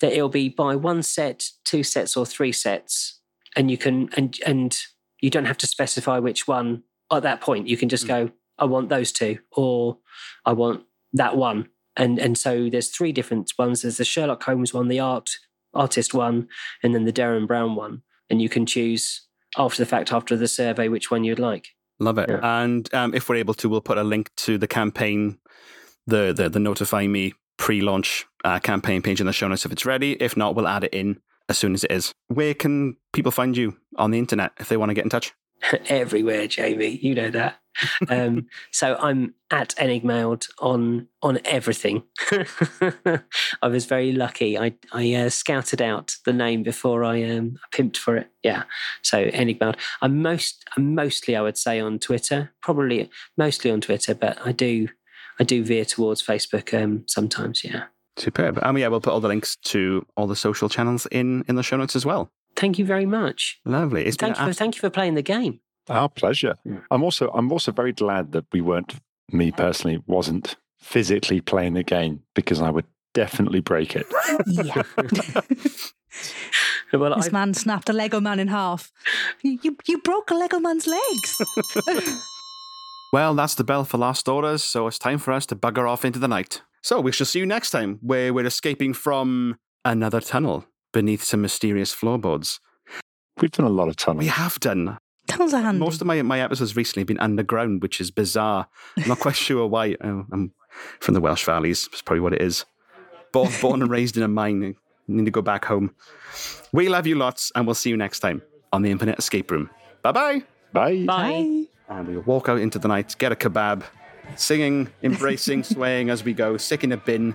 that 0.00 0.12
it'll 0.12 0.28
be 0.28 0.48
buy 0.48 0.74
one 0.74 1.02
set, 1.02 1.50
two 1.64 1.82
sets, 1.82 2.16
or 2.16 2.26
three 2.26 2.52
sets, 2.52 3.20
and 3.54 3.70
you 3.70 3.78
can 3.78 4.08
and 4.16 4.36
and 4.44 4.76
you 5.20 5.30
don't 5.30 5.46
have 5.46 5.58
to 5.58 5.66
specify 5.66 6.18
which 6.18 6.46
one 6.46 6.82
at 7.12 7.22
that 7.22 7.40
point. 7.40 7.68
You 7.68 7.76
can 7.76 7.88
just 7.88 8.06
go, 8.06 8.30
I 8.58 8.64
want 8.64 8.88
those 8.88 9.12
two, 9.12 9.38
or 9.52 9.98
I 10.44 10.52
want 10.52 10.84
that 11.12 11.36
one. 11.36 11.68
And 11.96 12.18
and 12.18 12.36
so 12.36 12.68
there's 12.68 12.88
three 12.88 13.12
different 13.12 13.52
ones. 13.58 13.82
There's 13.82 13.96
the 13.96 14.04
Sherlock 14.04 14.42
Holmes 14.42 14.74
one, 14.74 14.88
the 14.88 15.00
art 15.00 15.30
artist 15.72 16.14
one, 16.14 16.48
and 16.82 16.94
then 16.94 17.04
the 17.04 17.12
Derren 17.12 17.46
Brown 17.46 17.74
one. 17.74 18.02
And 18.28 18.42
you 18.42 18.48
can 18.48 18.66
choose 18.66 19.26
after 19.56 19.82
the 19.82 19.88
fact, 19.88 20.12
after 20.12 20.36
the 20.36 20.48
survey, 20.48 20.88
which 20.88 21.10
one 21.10 21.24
you'd 21.24 21.38
like. 21.38 21.68
Love 21.98 22.18
it. 22.18 22.28
Yeah. 22.28 22.40
And 22.42 22.92
um, 22.92 23.14
if 23.14 23.28
we're 23.28 23.36
able 23.36 23.54
to, 23.54 23.68
we'll 23.68 23.80
put 23.80 23.96
a 23.96 24.04
link 24.04 24.30
to 24.36 24.58
the 24.58 24.68
campaign, 24.68 25.38
the 26.06 26.32
the, 26.36 26.48
the 26.48 26.58
notify 26.58 27.06
me 27.06 27.32
pre-launch 27.56 28.26
uh, 28.44 28.58
campaign 28.58 29.00
page 29.00 29.20
in 29.20 29.26
the 29.26 29.32
show 29.32 29.48
notes 29.48 29.64
if 29.64 29.72
it's 29.72 29.86
ready. 29.86 30.12
If 30.12 30.36
not, 30.36 30.54
we'll 30.54 30.68
add 30.68 30.84
it 30.84 30.92
in 30.92 31.20
as 31.48 31.58
soon 31.58 31.74
as 31.74 31.84
it 31.84 31.92
is. 31.92 32.12
Where 32.28 32.54
can 32.54 32.96
people 33.12 33.32
find 33.32 33.56
you 33.56 33.76
on 33.96 34.10
the 34.10 34.18
internet 34.18 34.52
if 34.58 34.68
they 34.68 34.76
want 34.76 34.90
to 34.90 34.94
get 34.94 35.04
in 35.04 35.10
touch? 35.10 35.32
everywhere, 35.88 36.46
Jamie. 36.46 36.98
You 37.02 37.14
know 37.14 37.30
that. 37.30 37.58
Um, 38.08 38.46
so 38.72 38.96
I'm 38.96 39.34
at 39.50 39.74
Enigmailed 39.76 40.48
on 40.58 41.08
on 41.22 41.38
everything. 41.44 42.02
I 43.62 43.68
was 43.68 43.86
very 43.86 44.12
lucky. 44.12 44.58
I 44.58 44.74
I 44.92 45.14
uh, 45.14 45.28
scouted 45.28 45.82
out 45.82 46.16
the 46.24 46.32
name 46.32 46.62
before 46.62 47.04
I 47.04 47.22
um 47.22 47.58
pimped 47.72 47.96
for 47.96 48.16
it. 48.16 48.28
Yeah. 48.42 48.64
So 49.02 49.26
Enigmailed. 49.26 49.76
I'm 50.02 50.22
most 50.22 50.64
I'm 50.76 50.94
mostly 50.94 51.36
I 51.36 51.42
would 51.42 51.58
say 51.58 51.80
on 51.80 51.98
Twitter. 51.98 52.52
Probably 52.62 53.10
mostly 53.36 53.70
on 53.70 53.80
Twitter, 53.80 54.14
but 54.14 54.38
I 54.44 54.52
do 54.52 54.88
I 55.38 55.44
do 55.44 55.64
veer 55.64 55.84
towards 55.84 56.22
Facebook 56.22 56.80
um 56.80 57.04
sometimes. 57.06 57.64
Yeah. 57.64 57.84
Superb. 58.16 58.58
And 58.62 58.78
yeah, 58.78 58.88
we'll 58.88 59.00
put 59.00 59.12
all 59.12 59.20
the 59.20 59.28
links 59.28 59.56
to 59.56 60.06
all 60.16 60.26
the 60.26 60.36
social 60.36 60.68
channels 60.68 61.06
in 61.10 61.44
in 61.48 61.56
the 61.56 61.62
show 61.62 61.76
notes 61.76 61.96
as 61.96 62.06
well. 62.06 62.30
Thank 62.56 62.78
you 62.78 62.86
very 62.86 63.06
much. 63.06 63.60
Lovely. 63.64 64.06
It's 64.06 64.16
Thank 64.16 64.36
you 64.36 64.42
for 64.44 64.48
an 64.48 64.54
thank 64.54 64.76
you 64.76 64.80
for 64.80 64.90
playing 64.90 65.14
the 65.14 65.22
game. 65.22 65.60
Our 65.88 66.08
pleasure. 66.08 66.56
Yeah. 66.64 66.78
I'm 66.90 67.02
also 67.02 67.30
I'm 67.34 67.52
also 67.52 67.72
very 67.72 67.92
glad 67.92 68.32
that 68.32 68.46
we 68.52 68.60
weren't 68.60 68.94
me 69.30 69.52
personally 69.52 70.02
wasn't 70.06 70.56
physically 70.78 71.40
playing 71.40 71.74
the 71.74 71.82
game 71.82 72.22
because 72.34 72.60
I 72.60 72.70
would 72.70 72.86
definitely 73.12 73.60
break 73.60 73.96
it. 73.96 74.06
yeah. 74.46 74.82
Well, 76.92 77.16
This 77.16 77.28
I, 77.28 77.30
man 77.30 77.52
snapped 77.52 77.88
a 77.88 77.92
Lego 77.92 78.20
man 78.20 78.38
in 78.38 78.48
half. 78.48 78.92
You, 79.42 79.58
you, 79.62 79.76
you 79.86 79.98
broke 79.98 80.30
a 80.30 80.34
Lego 80.34 80.60
man's 80.60 80.86
legs. 80.86 82.22
Well, 83.12 83.34
that's 83.34 83.54
the 83.54 83.64
bell 83.64 83.84
for 83.84 83.98
last 83.98 84.28
orders, 84.28 84.62
so 84.64 84.86
it's 84.88 84.98
time 84.98 85.18
for 85.18 85.32
us 85.32 85.46
to 85.46 85.56
bugger 85.56 85.88
off 85.88 86.04
into 86.04 86.18
the 86.18 86.28
night. 86.28 86.62
So 86.86 87.00
we 87.00 87.10
shall 87.10 87.26
see 87.26 87.40
you 87.40 87.46
next 87.46 87.72
time, 87.72 87.98
where 88.00 88.32
we're 88.32 88.46
escaping 88.46 88.94
from 88.94 89.58
another 89.84 90.20
tunnel 90.20 90.66
beneath 90.92 91.24
some 91.24 91.42
mysterious 91.42 91.92
floorboards. 91.92 92.60
We've 93.40 93.50
done 93.50 93.66
a 93.66 93.70
lot 93.70 93.88
of 93.88 93.96
tunnels. 93.96 94.22
We 94.22 94.28
have 94.28 94.60
done. 94.60 94.96
Tunnels 95.26 95.52
are 95.52 95.62
handy. 95.62 95.80
Most 95.80 96.00
of 96.00 96.06
my, 96.06 96.22
my 96.22 96.38
episodes 96.38 96.76
recently 96.76 97.00
have 97.00 97.08
been 97.08 97.18
underground, 97.18 97.82
which 97.82 98.00
is 98.00 98.12
bizarre. 98.12 98.68
I'm 98.96 99.08
not 99.08 99.18
quite 99.18 99.34
sure 99.46 99.66
why. 99.66 99.96
Oh, 100.00 100.26
I'm 100.30 100.52
from 101.00 101.14
the 101.14 101.20
Welsh 101.20 101.44
Valleys. 101.44 101.88
That's 101.90 102.02
probably 102.02 102.20
what 102.20 102.34
it 102.34 102.40
is. 102.40 102.64
Born, 103.32 103.50
born 103.60 103.82
and 103.82 103.90
raised 103.90 104.16
in 104.16 104.22
a 104.22 104.28
mine. 104.28 104.76
Need 105.08 105.24
to 105.24 105.32
go 105.32 105.42
back 105.42 105.64
home. 105.64 105.92
We 106.70 106.88
love 106.88 107.08
you 107.08 107.16
lots, 107.16 107.50
and 107.56 107.66
we'll 107.66 107.74
see 107.74 107.90
you 107.90 107.96
next 107.96 108.20
time 108.20 108.42
on 108.72 108.82
the 108.82 108.92
Infinite 108.92 109.18
Escape 109.18 109.50
Room. 109.50 109.70
Bye 110.02 110.12
bye. 110.12 110.42
Bye. 110.72 111.04
bye. 111.04 111.32
Bye. 111.32 111.64
And 111.88 112.06
we'll 112.06 112.22
walk 112.22 112.48
out 112.48 112.60
into 112.60 112.78
the 112.78 112.86
night, 112.86 113.16
get 113.18 113.32
a 113.32 113.34
kebab, 113.34 113.82
singing, 114.34 114.88
embracing, 115.02 115.62
swaying 115.64 116.10
as 116.10 116.24
we 116.24 116.32
go, 116.32 116.56
sick 116.56 116.84
in 116.84 116.92
a 116.92 116.96
bin, 116.96 117.34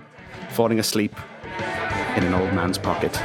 falling 0.50 0.78
asleep 0.78 1.14
in 2.16 2.24
an 2.24 2.34
old 2.34 2.52
man's 2.52 2.78
pocket. 2.78 3.18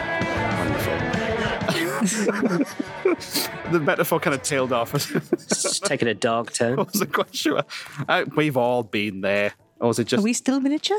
The 3.71 3.79
metaphor 3.81 4.19
kind 4.19 4.33
of 4.33 4.43
tailed 4.43 4.71
off. 4.71 4.93
It's 4.93 5.79
taking 5.79 6.07
a 6.07 6.13
dark 6.13 6.53
turn. 6.53 6.79
I 6.79 6.83
wasn't 6.83 7.13
quite 7.13 7.35
sure. 7.35 7.63
Uh, 8.07 8.23
we've 8.35 8.55
all 8.55 8.83
been 8.83 9.21
there. 9.21 9.53
Or 9.79 9.89
is 9.89 9.99
it 9.99 10.07
just. 10.07 10.21
Are 10.21 10.23
we 10.23 10.33
still 10.33 10.59
miniature? 10.61 10.97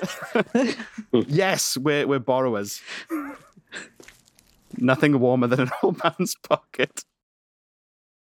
yes, 1.13 1.79
we're, 1.79 2.07
we're 2.07 2.19
borrowers. 2.19 2.83
Nothing 4.77 5.19
warmer 5.19 5.47
than 5.47 5.61
an 5.61 5.71
old 5.83 6.01
man's 6.05 6.35
pocket. 6.37 7.05